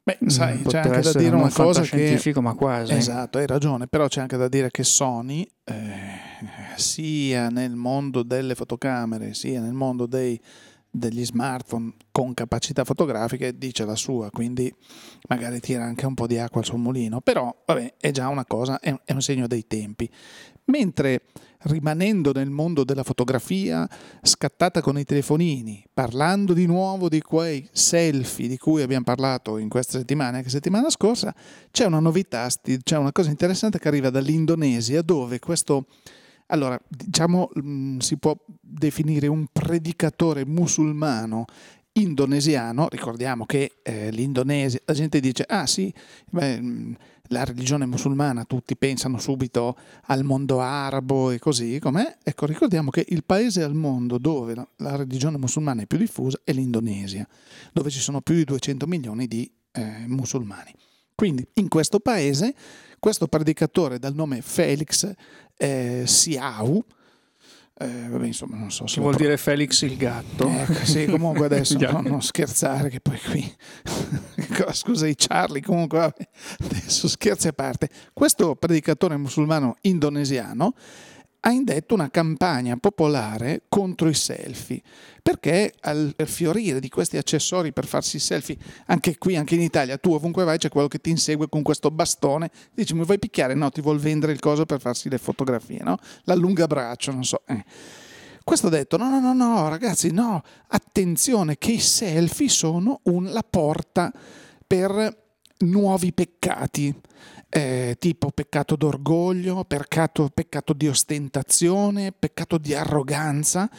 Beh, 0.04 0.18
sai, 0.26 0.60
c'è 0.62 0.78
anche 0.78 1.00
da 1.00 1.12
dire 1.12 1.36
una 1.36 1.48
cosa 1.48 1.82
che... 1.82 2.32
ma 2.40 2.54
quasi. 2.54 2.92
Esatto, 2.92 3.38
hai 3.38 3.46
ragione, 3.46 3.86
però 3.86 4.08
c'è 4.08 4.20
anche 4.20 4.36
da 4.36 4.48
dire 4.48 4.68
che 4.68 4.82
Sony, 4.82 5.48
eh, 5.62 6.18
sia 6.74 7.48
nel 7.50 7.76
mondo 7.76 8.24
delle 8.24 8.56
fotocamere, 8.56 9.32
sia 9.32 9.60
nel 9.60 9.74
mondo 9.74 10.06
dei 10.06 10.40
degli 10.94 11.24
smartphone 11.24 11.94
con 12.12 12.34
capacità 12.34 12.84
fotografiche 12.84 13.56
dice 13.56 13.86
la 13.86 13.96
sua, 13.96 14.30
quindi 14.30 14.72
magari 15.28 15.58
tira 15.58 15.84
anche 15.84 16.04
un 16.04 16.12
po' 16.12 16.26
di 16.26 16.36
acqua 16.36 16.60
al 16.60 16.66
suo 16.66 16.76
mulino, 16.76 17.22
però 17.22 17.54
vabbè, 17.64 17.94
è 17.98 18.10
già 18.10 18.28
una 18.28 18.44
cosa, 18.44 18.78
è 18.78 19.12
un 19.12 19.22
segno 19.22 19.46
dei 19.46 19.66
tempi. 19.66 20.08
Mentre 20.66 21.22
rimanendo 21.62 22.32
nel 22.32 22.50
mondo 22.50 22.84
della 22.84 23.02
fotografia, 23.02 23.88
scattata 24.20 24.80
con 24.80 24.98
i 24.98 25.04
telefonini, 25.04 25.84
parlando 25.92 26.52
di 26.52 26.66
nuovo 26.66 27.08
di 27.08 27.20
quei 27.20 27.66
selfie 27.72 28.48
di 28.48 28.58
cui 28.58 28.82
abbiamo 28.82 29.04
parlato 29.04 29.58
in 29.58 29.68
queste 29.68 29.98
settimane, 29.98 30.38
anche 30.38 30.50
settimana 30.50 30.90
scorsa, 30.90 31.34
c'è 31.70 31.86
una 31.86 32.00
novità, 32.00 32.46
c'è 32.82 32.96
una 32.96 33.12
cosa 33.12 33.30
interessante 33.30 33.78
che 33.78 33.88
arriva 33.88 34.10
dall'Indonesia 34.10 35.02
dove 35.02 35.38
questo 35.38 35.86
allora, 36.52 36.78
diciamo, 36.86 37.50
mm, 37.58 37.98
si 37.98 38.18
può 38.18 38.36
definire 38.60 39.26
un 39.26 39.46
predicatore 39.50 40.44
musulmano 40.44 41.46
indonesiano, 41.94 42.88
ricordiamo 42.88 43.44
che 43.44 43.78
eh, 43.82 44.10
l'Indonesia, 44.10 44.78
la 44.84 44.94
gente 44.94 45.20
dice, 45.20 45.44
ah 45.46 45.66
sì, 45.66 45.92
beh, 46.30 46.60
mm, 46.60 46.92
la 47.28 47.44
religione 47.44 47.86
musulmana, 47.86 48.44
tutti 48.44 48.76
pensano 48.76 49.18
subito 49.18 49.76
al 50.06 50.24
mondo 50.24 50.60
arabo 50.60 51.30
e 51.30 51.38
così, 51.38 51.78
com'è? 51.78 52.18
Ecco, 52.22 52.44
ricordiamo 52.44 52.90
che 52.90 53.06
il 53.08 53.24
paese 53.24 53.62
al 53.62 53.74
mondo 53.74 54.18
dove 54.18 54.54
la, 54.54 54.96
religione 54.96 55.38
musulmana 55.38 55.82
è 55.82 55.86
più 55.86 55.96
diffusa 55.96 56.38
è 56.44 56.52
l'Indonesia, 56.52 57.26
dove 57.72 57.88
ci 57.88 58.00
sono 58.00 58.20
più 58.20 58.34
di 58.34 58.44
200 58.44 58.86
milioni 58.86 59.26
di 59.26 59.50
eh, 59.72 60.04
musulmani. 60.06 60.74
Quindi 61.14 61.46
in 61.54 61.68
questo 61.68 62.00
paese 62.00 62.54
questo 63.02 63.26
predicatore 63.26 63.98
dal 63.98 64.14
nome 64.14 64.42
Felix 64.42 65.12
eh, 65.56 66.02
Siau, 66.06 66.84
eh, 67.82 68.08
vabbè, 68.08 68.26
insomma, 68.26 68.56
non 68.56 68.70
so 68.70 68.86
se 68.86 69.00
vuol 69.00 69.14
pro... 69.16 69.24
dire 69.24 69.36
Felix 69.36 69.82
il 69.82 69.96
gatto. 69.96 70.48
Ecco, 70.48 70.84
sì, 70.84 71.06
comunque 71.06 71.46
adesso 71.46 71.76
no, 71.90 72.00
non 72.00 72.22
scherzare, 72.22 72.88
che 72.88 73.00
poi 73.00 73.18
qui. 73.18 73.54
Scusa, 74.72 75.06
i 75.06 75.14
Charlie, 75.16 75.62
comunque, 75.62 75.98
vabbè, 75.98 76.28
adesso 76.64 77.08
scherzi 77.08 77.48
a 77.48 77.52
parte. 77.52 77.88
Questo 78.12 78.54
predicatore 78.54 79.16
musulmano 79.16 79.76
indonesiano 79.80 80.74
ha 81.44 81.50
indetto 81.50 81.94
una 81.94 82.10
campagna 82.10 82.76
popolare 82.76 83.62
contro 83.68 84.08
i 84.08 84.14
selfie, 84.14 84.80
perché 85.22 85.74
al 85.80 86.14
fiorire 86.24 86.78
di 86.78 86.88
questi 86.88 87.16
accessori 87.16 87.72
per 87.72 87.84
farsi 87.84 88.20
selfie, 88.20 88.56
anche 88.86 89.18
qui, 89.18 89.36
anche 89.36 89.56
in 89.56 89.60
Italia, 89.60 89.98
tu 89.98 90.12
ovunque 90.12 90.44
vai 90.44 90.58
c'è 90.58 90.68
quello 90.68 90.86
che 90.86 90.98
ti 90.98 91.10
insegue 91.10 91.48
con 91.48 91.62
questo 91.62 91.90
bastone, 91.90 92.50
dici 92.72 92.94
mi 92.94 93.04
vuoi 93.04 93.18
picchiare? 93.18 93.54
No, 93.54 93.70
ti 93.70 93.80
vuol 93.80 93.98
vendere 93.98 94.32
il 94.32 94.38
coso 94.38 94.66
per 94.66 94.80
farsi 94.80 95.08
le 95.08 95.18
fotografie, 95.18 95.80
no? 95.82 95.98
L'allungabraccio, 96.24 97.10
non 97.10 97.24
so. 97.24 97.42
Eh. 97.46 97.64
Questo 98.44 98.68
ha 98.68 98.70
detto 98.70 98.96
no, 98.96 99.08
no, 99.08 99.20
no, 99.20 99.32
no, 99.32 99.68
ragazzi, 99.68 100.12
no, 100.12 100.42
attenzione 100.68 101.58
che 101.58 101.72
i 101.72 101.80
selfie 101.80 102.48
sono 102.48 103.00
un, 103.04 103.32
la 103.32 103.44
porta 103.48 104.12
per 104.64 105.21
nuovi 105.62 106.12
peccati 106.12 106.94
eh, 107.48 107.96
tipo 107.98 108.30
peccato 108.30 108.76
d'orgoglio, 108.76 109.64
peccato, 109.64 110.30
peccato 110.32 110.72
di 110.72 110.88
ostentazione, 110.88 112.12
peccato 112.12 112.58
di 112.58 112.74
arroganza 112.74 113.70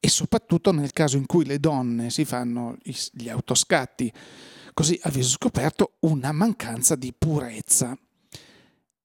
e 0.00 0.08
soprattutto 0.08 0.72
nel 0.72 0.92
caso 0.92 1.16
in 1.16 1.26
cui 1.26 1.44
le 1.44 1.60
donne 1.60 2.10
si 2.10 2.24
fanno 2.24 2.76
gli 2.82 3.28
autoscatti 3.28 4.12
così 4.72 4.98
a 5.02 5.10
viso 5.10 5.30
scoperto 5.30 5.92
una 6.00 6.32
mancanza 6.32 6.96
di 6.96 7.12
purezza. 7.16 7.96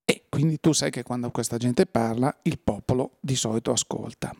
E 0.07 0.25
quindi 0.29 0.59
tu 0.59 0.71
sai 0.71 0.91
che 0.91 1.03
quando 1.03 1.31
questa 1.31 1.57
gente 1.57 1.85
parla 1.85 2.35
il 2.43 2.59
popolo 2.59 3.17
di 3.19 3.35
solito 3.35 3.71
ascolta. 3.71 4.33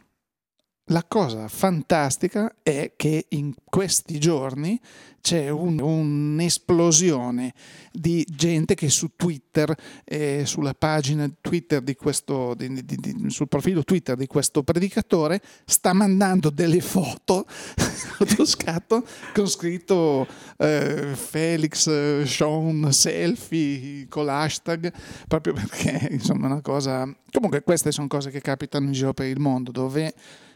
La 0.90 1.04
cosa 1.04 1.48
fantastica 1.48 2.58
è 2.62 2.94
che 2.96 3.26
in 3.30 3.56
questi 3.64 4.20
giorni 4.20 4.80
c'è 5.20 5.50
un, 5.50 5.80
un'esplosione 5.80 7.56
di 7.92 8.24
gente 8.30 8.76
che 8.76 8.90
su 8.90 9.16
Twitter, 9.16 9.76
eh, 10.04 10.44
sulla 10.46 10.76
pagina 10.76 11.28
Twitter 11.42 11.82
di 11.82 11.96
questo, 11.96 12.54
di, 12.54 12.86
di, 12.86 12.98
di, 12.98 13.30
sul 13.32 13.48
profilo 13.48 13.84
Twitter 13.84 14.16
di 14.16 14.28
questo 14.28 14.62
predicatore, 14.62 15.42
sta 15.66 15.92
mandando 15.94 16.52
delle 16.52 16.82
foto, 16.82 17.48
fotoscatto, 17.50 19.04
con 19.34 19.48
scritto 19.48 20.28
eh, 20.58 21.16
Felix 21.16 21.88
eh, 21.88 22.28
Sean 22.28 22.94
selfie 22.94 24.08
con 24.08 24.26
l'hashtag, 24.26 24.94
proprio 25.28 25.54
perché 25.54 26.10
insomma 26.12 26.44
è 26.44 26.52
una 26.52 26.62
cosa... 26.62 27.12
Comunque 27.32 27.64
queste 27.64 27.92
sono 27.92 28.06
cose 28.06 28.30
che 28.30 28.40
capitano 28.40 28.86
in 28.86 28.92
giro 28.92 29.14
per 29.14 29.26
il 29.26 29.40
mondo 29.40 29.72
dove 29.72 30.14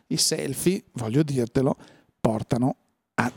i 0.09 0.17
selfie, 0.17 0.83
voglio 0.93 1.23
dirtelo, 1.23 1.77
portano 2.19 2.75
a 3.15 3.31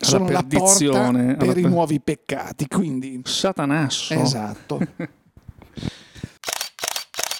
sono 0.00 0.28
la 0.28 0.44
porta 0.44 1.10
per 1.10 1.36
per... 1.36 1.58
i 1.58 1.62
nuovi 1.62 2.00
peccati, 2.00 2.68
quindi 2.68 3.20
satanasso. 3.24 4.14
Esatto. 4.14 4.78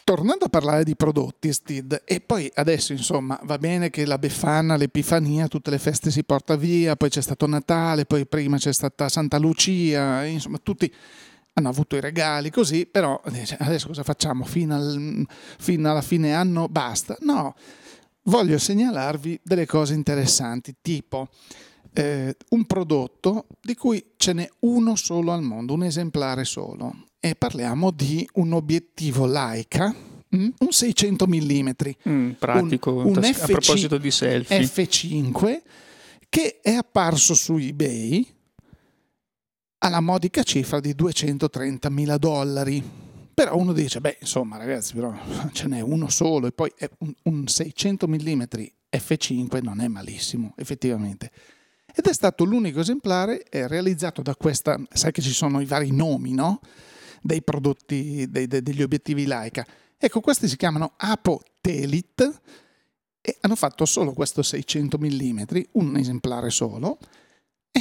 Tornando 0.02 0.46
a 0.46 0.48
parlare 0.48 0.84
di 0.84 0.96
prodotti, 0.96 1.52
Stid, 1.52 2.02
e 2.06 2.20
poi 2.20 2.50
adesso 2.54 2.92
insomma 2.92 3.38
va 3.42 3.58
bene 3.58 3.90
che 3.90 4.06
la 4.06 4.16
Befana, 4.16 4.76
l'Epifania, 4.76 5.48
tutte 5.48 5.68
le 5.68 5.78
feste 5.78 6.10
si 6.10 6.24
porta 6.24 6.56
via, 6.56 6.96
poi 6.96 7.10
c'è 7.10 7.20
stato 7.20 7.46
Natale, 7.46 8.06
poi 8.06 8.26
prima 8.26 8.56
c'è 8.56 8.72
stata 8.72 9.10
Santa 9.10 9.36
Lucia, 9.36 10.24
insomma 10.24 10.56
tutti 10.62 10.90
hanno 11.52 11.68
avuto 11.68 11.96
i 11.96 12.00
regali 12.00 12.50
così, 12.50 12.86
però 12.86 13.20
adesso 13.22 13.88
cosa 13.88 14.02
facciamo? 14.02 14.44
Fino, 14.44 14.74
al, 14.74 15.26
fino 15.58 15.90
alla 15.90 16.00
fine 16.02 16.32
anno 16.32 16.68
basta? 16.68 17.16
No, 17.20 17.54
voglio 18.28 18.58
segnalarvi 18.58 19.40
delle 19.42 19.66
cose 19.66 19.94
interessanti, 19.94 20.76
tipo 20.80 21.28
eh, 21.92 22.36
un 22.50 22.64
prodotto 22.64 23.46
di 23.60 23.74
cui 23.74 24.12
ce 24.16 24.32
n'è 24.32 24.48
uno 24.60 24.96
solo 24.96 25.32
al 25.32 25.42
mondo, 25.42 25.74
un 25.74 25.84
esemplare 25.84 26.44
solo. 26.44 27.04
E 27.20 27.34
parliamo 27.34 27.90
di 27.90 28.28
un 28.34 28.52
obiettivo 28.52 29.26
Leica, 29.26 29.92
mm? 30.34 30.48
un 30.58 30.70
600 30.70 31.26
mm. 31.26 31.70
Mm, 32.08 32.30
pratico, 32.38 32.92
un, 32.92 33.16
un 33.16 33.22
FC, 33.22 33.42
a 33.42 33.46
proposito 33.46 33.98
di 33.98 34.10
selfie. 34.10 34.60
F5 34.60 35.60
che 36.30 36.60
è 36.60 36.72
apparso 36.72 37.34
su 37.34 37.56
eBay 37.56 38.26
alla 39.78 40.00
modica 40.00 40.42
cifra 40.42 40.78
di 40.78 40.94
230 40.94 41.88
mila 41.88 42.18
dollari 42.18 43.07
però 43.38 43.56
uno 43.56 43.72
dice, 43.72 44.00
beh, 44.00 44.16
insomma, 44.22 44.56
ragazzi, 44.56 44.94
però 44.94 45.14
ce 45.54 45.68
n'è 45.68 45.78
uno 45.78 46.08
solo 46.08 46.48
e 46.48 46.50
poi 46.50 46.72
un, 46.98 47.14
un 47.22 47.46
600 47.46 48.08
mm 48.08 48.42
F5 48.90 49.62
non 49.62 49.80
è 49.80 49.86
malissimo, 49.86 50.54
effettivamente. 50.56 51.30
Ed 51.94 52.04
è 52.04 52.12
stato 52.12 52.42
l'unico 52.42 52.80
esemplare 52.80 53.44
realizzato 53.48 54.22
da 54.22 54.34
questa, 54.34 54.76
sai 54.90 55.12
che 55.12 55.22
ci 55.22 55.32
sono 55.32 55.60
i 55.60 55.66
vari 55.66 55.92
nomi, 55.92 56.32
no? 56.34 56.58
Dei 57.22 57.40
prodotti, 57.40 58.28
dei, 58.28 58.48
dei, 58.48 58.60
degli 58.60 58.82
obiettivi 58.82 59.24
Leica. 59.24 59.64
Ecco, 59.96 60.18
questi 60.18 60.48
si 60.48 60.56
chiamano 60.56 60.94
Apo 60.96 61.40
Telit 61.60 62.40
e 63.20 63.36
hanno 63.42 63.54
fatto 63.54 63.84
solo 63.84 64.14
questo 64.14 64.42
600 64.42 64.98
mm, 64.98 65.40
un 65.74 65.96
esemplare 65.96 66.50
solo, 66.50 66.98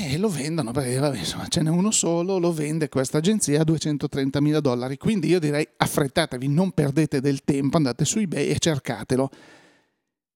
e 0.05 0.17
lo 0.17 0.29
vendono 0.29 0.71
perché 0.71 0.97
vabbè, 0.97 1.17
insomma, 1.17 1.47
ce 1.47 1.62
n'è 1.62 1.69
uno 1.69 1.91
solo, 1.91 2.38
lo 2.38 2.51
vende 2.51 2.89
questa 2.89 3.17
agenzia 3.17 3.62
a 3.62 3.63
230 3.63 4.41
mila 4.41 4.60
dollari. 4.60 4.97
Quindi 4.97 5.27
io 5.27 5.39
direi 5.39 5.67
affrettatevi, 5.77 6.47
non 6.47 6.71
perdete 6.71 7.19
del 7.19 7.43
tempo, 7.43 7.77
andate 7.77 8.05
su 8.05 8.19
eBay 8.19 8.47
e 8.47 8.60
cercatelo. 8.60 9.29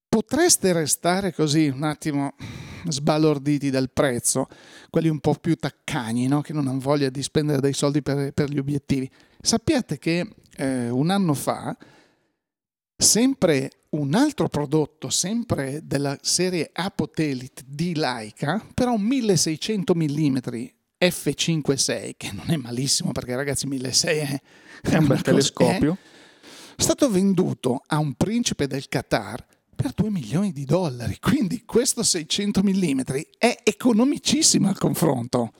Potreste 0.08 0.72
restare 0.72 1.32
così 1.32 1.68
un 1.68 1.84
attimo 1.84 2.34
sbalorditi 2.88 3.70
dal 3.70 3.90
prezzo, 3.90 4.46
quelli 4.90 5.08
un 5.08 5.20
po' 5.20 5.34
più 5.34 5.56
taccagni, 5.56 6.26
no? 6.26 6.40
che 6.40 6.52
non 6.52 6.68
hanno 6.68 6.80
voglia 6.80 7.08
di 7.08 7.22
spendere 7.22 7.60
dei 7.60 7.72
soldi 7.72 8.02
per, 8.02 8.32
per 8.32 8.50
gli 8.50 8.58
obiettivi. 8.58 9.10
Sappiate 9.40 9.98
che 9.98 10.28
eh, 10.56 10.90
un 10.90 11.10
anno 11.10 11.34
fa 11.34 11.76
sempre 13.02 13.70
un 13.90 14.14
altro 14.14 14.48
prodotto, 14.48 15.10
sempre 15.10 15.80
della 15.82 16.16
serie 16.22 16.70
Apotelit 16.72 17.62
di 17.66 17.94
Leica, 17.94 18.64
però 18.72 18.94
un 18.94 19.02
1600 19.02 19.94
mm 19.94 20.36
f5.6, 20.98 22.12
che 22.16 22.32
non 22.32 22.50
è 22.50 22.56
malissimo 22.56 23.12
perché 23.12 23.34
ragazzi 23.34 23.66
1600 23.66 24.42
è, 24.82 24.92
è 24.92 24.96
un 24.96 25.06
bel 25.06 25.20
telescopio, 25.20 25.98
è 26.76 26.80
stato 26.80 27.10
venduto 27.10 27.82
a 27.86 27.98
un 27.98 28.14
principe 28.14 28.66
del 28.66 28.88
Qatar 28.88 29.44
per 29.74 29.92
2 29.92 30.10
milioni 30.10 30.52
di 30.52 30.64
dollari, 30.64 31.18
quindi 31.18 31.64
questo 31.64 32.02
600 32.02 32.62
mm 32.62 33.00
è 33.36 33.58
economicissimo 33.64 34.68
al 34.68 34.78
confronto. 34.78 35.52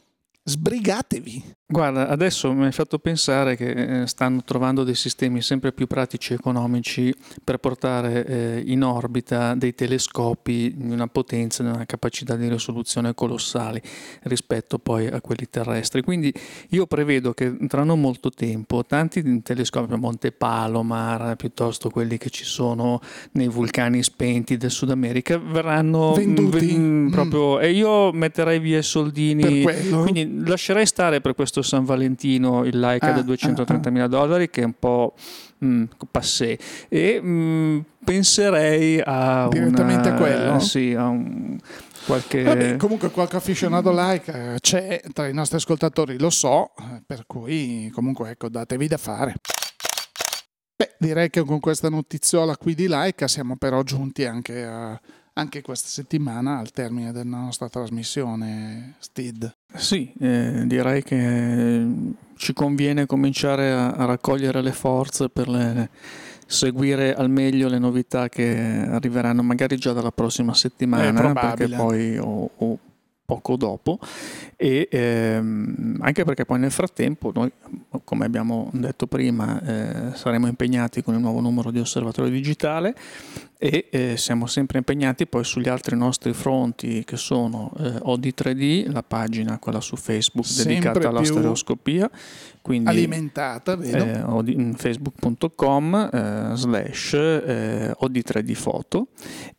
Sbrigatevi. 0.45 1.55
Guarda, 1.73 2.07
adesso 2.09 2.53
mi 2.53 2.67
hai 2.67 2.73
fatto 2.73 2.99
pensare 2.99 3.57
che 3.57 4.03
eh, 4.03 4.07
stanno 4.07 4.43
trovando 4.45 4.85
dei 4.85 4.95
sistemi 4.95 5.41
sempre 5.41 5.73
più 5.73 5.87
pratici 5.87 6.33
e 6.33 6.37
economici 6.37 7.15
per 7.43 7.57
portare 7.57 8.27
eh, 8.27 8.63
in 8.67 8.85
orbita 8.85 9.55
dei 9.55 9.75
telescopi 9.75 10.75
di 10.77 10.93
una 10.93 11.07
potenza, 11.07 11.63
di 11.63 11.71
una 11.71 11.87
capacità 11.87 12.37
di 12.37 12.47
risoluzione 12.47 13.15
colossali 13.15 13.81
rispetto 14.25 14.79
poi 14.79 15.07
a 15.07 15.23
quelli 15.23 15.49
terrestri. 15.49 16.03
Quindi 16.03 16.31
io 16.71 16.87
prevedo 16.87 17.33
che 17.33 17.57
tra 17.69 17.85
non 17.85 18.03
molto 18.03 18.29
tempo 18.29 18.85
tanti 18.85 19.41
telescopi 19.41 19.95
a 19.95 19.97
Monte 19.97 20.31
Palomar, 20.31 21.37
piuttosto 21.37 21.89
quelli 21.89 22.19
che 22.19 22.29
ci 22.29 22.45
sono 22.45 23.01
nei 23.31 23.49
vulcani 23.49 24.03
spenti 24.03 24.59
del 24.59 24.71
Sud 24.71 24.91
America, 24.91 25.39
verranno 25.39 26.13
venduti 26.13 26.77
v- 26.77 27.11
proprio 27.11 27.57
mm. 27.57 27.63
e 27.63 27.71
io 27.71 28.13
metterei 28.13 28.59
via 28.59 28.77
i 28.79 28.83
soldini. 28.83 29.63
Quindi 29.63 30.47
lascerei 30.47 30.85
stare 30.85 31.23
per 31.23 31.35
questo 31.35 31.61
San 31.63 31.85
Valentino 31.85 32.65
il 32.65 32.79
like 32.79 33.07
ah, 33.07 33.13
da 33.13 33.23
230 33.23 33.91
mila 33.91 34.05
ah, 34.05 34.07
ah. 34.07 34.11
dollari 34.11 34.51
che 34.51 34.63
è 34.63 34.65
un 34.65 34.75
po' 34.79 35.15
mm, 35.65 35.85
passé 36.11 36.59
e 36.89 37.21
mm, 37.23 37.79
penserei 38.05 39.01
a 39.05 39.49
direttamente 39.51 40.09
una, 40.09 40.17
a 40.17 40.21
quello 40.21 40.59
sì, 40.61 40.95
a 40.95 41.07
un 41.09 41.59
Qualche... 42.05 42.43
Vabbè, 42.43 42.77
comunque 42.77 43.11
qualche 43.11 43.37
afficionato 43.37 43.93
like 43.93 44.55
eh, 44.55 44.59
c'è 44.59 45.01
tra 45.13 45.29
i 45.29 45.33
nostri 45.33 45.59
ascoltatori, 45.59 46.19
lo 46.19 46.31
so, 46.31 46.73
eh, 46.77 47.03
per 47.07 47.25
cui 47.27 47.91
comunque 47.95 48.31
ecco, 48.31 48.49
datevi 48.49 48.89
da 48.89 48.97
fare. 48.97 49.35
Beh, 50.75 50.97
direi 50.99 51.31
che 51.31 51.45
con 51.45 51.61
questa 51.61 51.89
notiziola 51.89 52.57
qui 52.57 52.75
di 52.75 52.89
Laika 52.89 53.29
siamo 53.29 53.57
però 53.57 53.83
giunti 53.83 54.25
anche 54.25 54.65
a, 54.65 55.01
anche 55.35 55.63
questa 55.63 55.89
settimana 55.89 56.59
al 56.59 56.73
termine 56.73 57.13
della 57.13 57.39
nostra 57.39 57.69
trasmissione 57.69 58.95
STID. 58.99 59.57
Sì, 59.75 60.13
eh, 60.21 60.65
direi 60.67 61.03
che 61.03 61.87
ci 62.37 62.53
conviene 62.53 63.07
cominciare 63.07 63.71
a, 63.71 63.91
a 63.93 64.05
raccogliere 64.05 64.61
le 64.61 64.73
forze 64.73 65.29
per 65.29 65.49
le, 65.49 65.91
seguire 66.53 67.15
al 67.15 67.31
meglio 67.31 67.69
le 67.69 67.79
novità 67.79 68.29
che 68.29 68.87
arriveranno 68.89 69.43
magari 69.43 69.77
già 69.77 69.93
dalla 69.93 70.13
prossima 70.13 70.55
settimana, 70.55 71.33
perché 71.33 71.69
poi 71.69 72.19
ho, 72.19 72.51
ho 72.55 72.79
poco 73.25 73.57
dopo. 73.57 73.99
E 74.57 74.89
ehm, 74.91 75.99
anche 76.01 76.25
perché 76.25 76.45
poi 76.45 76.59
nel 76.59 76.71
frattempo 76.71 77.33
noi 77.35 77.51
come 78.05 78.27
abbiamo 78.27 78.71
detto 78.73 79.07
prima 79.07 79.61
eh, 79.63 80.15
saremo 80.15 80.47
impegnati 80.47 81.03
con 81.03 81.15
il 81.15 81.21
nuovo 81.21 81.41
numero 81.41 81.71
di 81.71 81.81
osservatorio 81.81 82.31
digitale 82.31 82.95
e 83.65 83.87
eh, 83.91 84.17
siamo 84.17 84.49
sempre 84.49 84.79
impegnati 84.79 85.29
poi 85.29 85.45
sugli 85.45 85.69
altri 85.69 85.97
nostri 85.97 86.33
fronti 86.33 87.05
che 87.05 87.17
sono 87.17 87.73
eh, 87.79 87.91
OD3D, 87.91 88.91
la 88.91 89.05
pagina 89.05 89.61
quella 89.61 89.81
su 89.81 89.95
Facebook 89.95 90.45
sempre 90.45 90.75
dedicata 90.75 91.09
alla 91.09 91.23
stereoscopia, 91.23 92.11
quindi 92.61 92.89
alimentata, 92.89 93.77
vedo. 93.77 94.45
Eh, 94.45 94.73
facebook.com 94.75 96.11
eh, 96.13 96.51
slash 96.55 97.13
eh, 97.13 97.95
OD3D 98.01 98.53
foto 98.55 99.11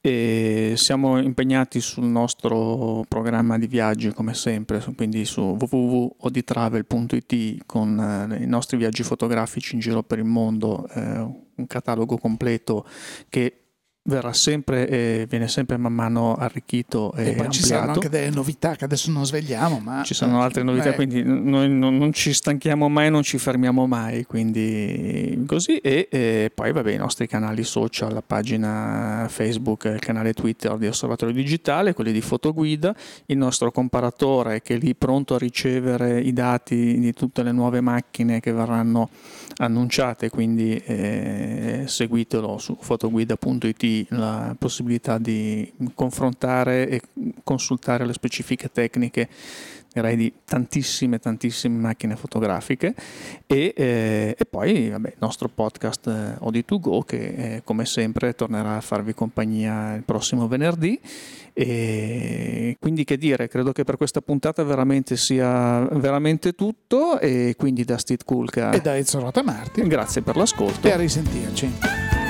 e 0.02 0.74
siamo 0.76 1.18
impegnati 1.18 1.80
sul 1.80 2.04
nostro 2.04 3.06
programma 3.08 3.58
di 3.58 3.68
viaggi 3.68 4.12
come 4.12 4.34
sempre, 4.34 4.84
quindi 4.98 5.24
su 5.24 5.56
www.odtravel.it 5.58 7.64
con 7.66 8.28
eh, 8.30 8.44
i 8.44 8.48
nostri 8.48 8.76
viaggi 8.76 9.04
fotografici 9.04 9.76
in 9.76 9.80
giro 9.80 10.04
per 10.04 10.18
il 10.18 10.26
mondo, 10.26 10.90
un 11.56 11.68
catalogo 11.68 12.18
completo 12.18 12.84
che 13.30 13.63
verrà 14.06 14.34
sempre 14.34 14.90
e 14.90 15.26
viene 15.30 15.48
sempre 15.48 15.78
man 15.78 15.94
mano 15.94 16.36
arricchito 16.36 17.14
e, 17.14 17.22
e 17.22 17.24
poi 17.24 17.30
ampliato. 17.30 17.52
ci 17.52 17.64
saranno 17.64 17.92
anche 17.94 18.10
delle 18.10 18.30
novità 18.32 18.76
che 18.76 18.84
adesso 18.84 19.10
non 19.12 19.26
svegliamo 19.26 19.80
ma 19.80 20.04
ci 20.04 20.14
sono 20.14 20.42
altre 20.42 20.62
novità 20.62 20.90
beh. 20.90 20.96
quindi 20.96 21.24
noi 21.24 21.70
non, 21.70 21.98
non, 21.98 22.12
ci 22.12 22.34
stanchiamo 22.34 22.90
mai 22.90 23.10
non 23.10 23.24
ci 23.24 23.38
fermiamo 23.38 23.88
mai 23.88 24.26
quindi 24.26 25.46
così 25.48 25.78
e, 25.78 26.10
e, 26.12 26.52
poi 26.54 26.74
vabbè 26.74 26.92
i 26.92 26.98
nostri 26.98 27.28
canali 27.28 27.64
social 27.64 28.12
la 28.12 28.22
pagina 28.22 29.26
Facebook 29.30 29.86
il 29.86 30.00
canale 30.00 30.34
Twitter 30.34 30.76
di 30.76 30.88
Osservatorio 30.88 31.34
Digitale 31.34 31.94
quelli 31.94 32.12
di 32.12 32.22
Fotoguida 32.22 32.94
il 33.28 33.38
nostro 33.38 33.72
comparatore 33.72 34.62
che 34.62 34.76
è 34.76 34.78
lì 34.78 34.96
pronto 34.96 35.36
a 35.36 35.38
ricevere 35.38 36.20
i 36.20 36.34
dati 36.34 37.00
di 37.00 37.14
tutte 37.14 37.42
le 37.42 37.54
nuove 37.54 37.80
macchine 37.80 38.42
che 38.42 38.52
verranno 38.52 39.10
annunciate 39.60 40.30
quindi 40.30 40.76
eh, 40.76 41.84
seguitelo 41.88 42.58
su 42.58 42.78
fotoguida.it 42.78 43.92
la 44.10 44.56
possibilità 44.58 45.18
di 45.18 45.72
confrontare 45.94 46.88
e 46.90 47.02
consultare 47.44 48.06
le 48.06 48.14
specifiche 48.14 48.72
tecniche 48.72 49.30
direi 49.94 50.16
di 50.16 50.34
tantissime 50.44 51.20
tantissime 51.20 51.80
macchine 51.80 52.16
fotografiche. 52.16 52.96
E, 53.46 53.74
eh, 53.76 54.36
e 54.38 54.46
poi 54.46 54.90
vabbè, 54.90 55.10
il 55.10 55.18
nostro 55.20 55.48
podcast 55.50 56.08
eh, 56.08 56.44
Odi2Go 56.44 57.06
che 57.06 57.18
eh, 57.18 57.62
come 57.64 57.86
sempre 57.86 58.34
tornerà 58.34 58.78
a 58.78 58.82
farvi 58.82 59.14
compagnia 59.14 59.94
il 59.94 60.04
prossimo 60.04 60.48
venerdì. 60.48 61.00
E 61.56 62.76
quindi 62.80 63.04
che 63.04 63.16
dire 63.18 63.48
credo 63.48 63.72
che 63.72 63.84
per 63.84 63.98
questa 63.98 64.22
puntata 64.22 64.64
veramente 64.64 65.16
sia 65.16 65.88
veramente 65.92 66.54
tutto. 66.54 67.20
E 67.20 67.54
quindi 67.56 67.84
da 67.84 67.98
Steve 67.98 68.24
Kulka 68.26 68.72
e 68.72 68.82
da 68.82 68.98
Ezio 68.98 69.22
Martin. 69.44 69.88
Grazie 69.88 70.22
per 70.22 70.36
l'ascolto. 70.36 70.88
E 70.88 70.92
a 70.92 70.98
risentirci 70.98 72.23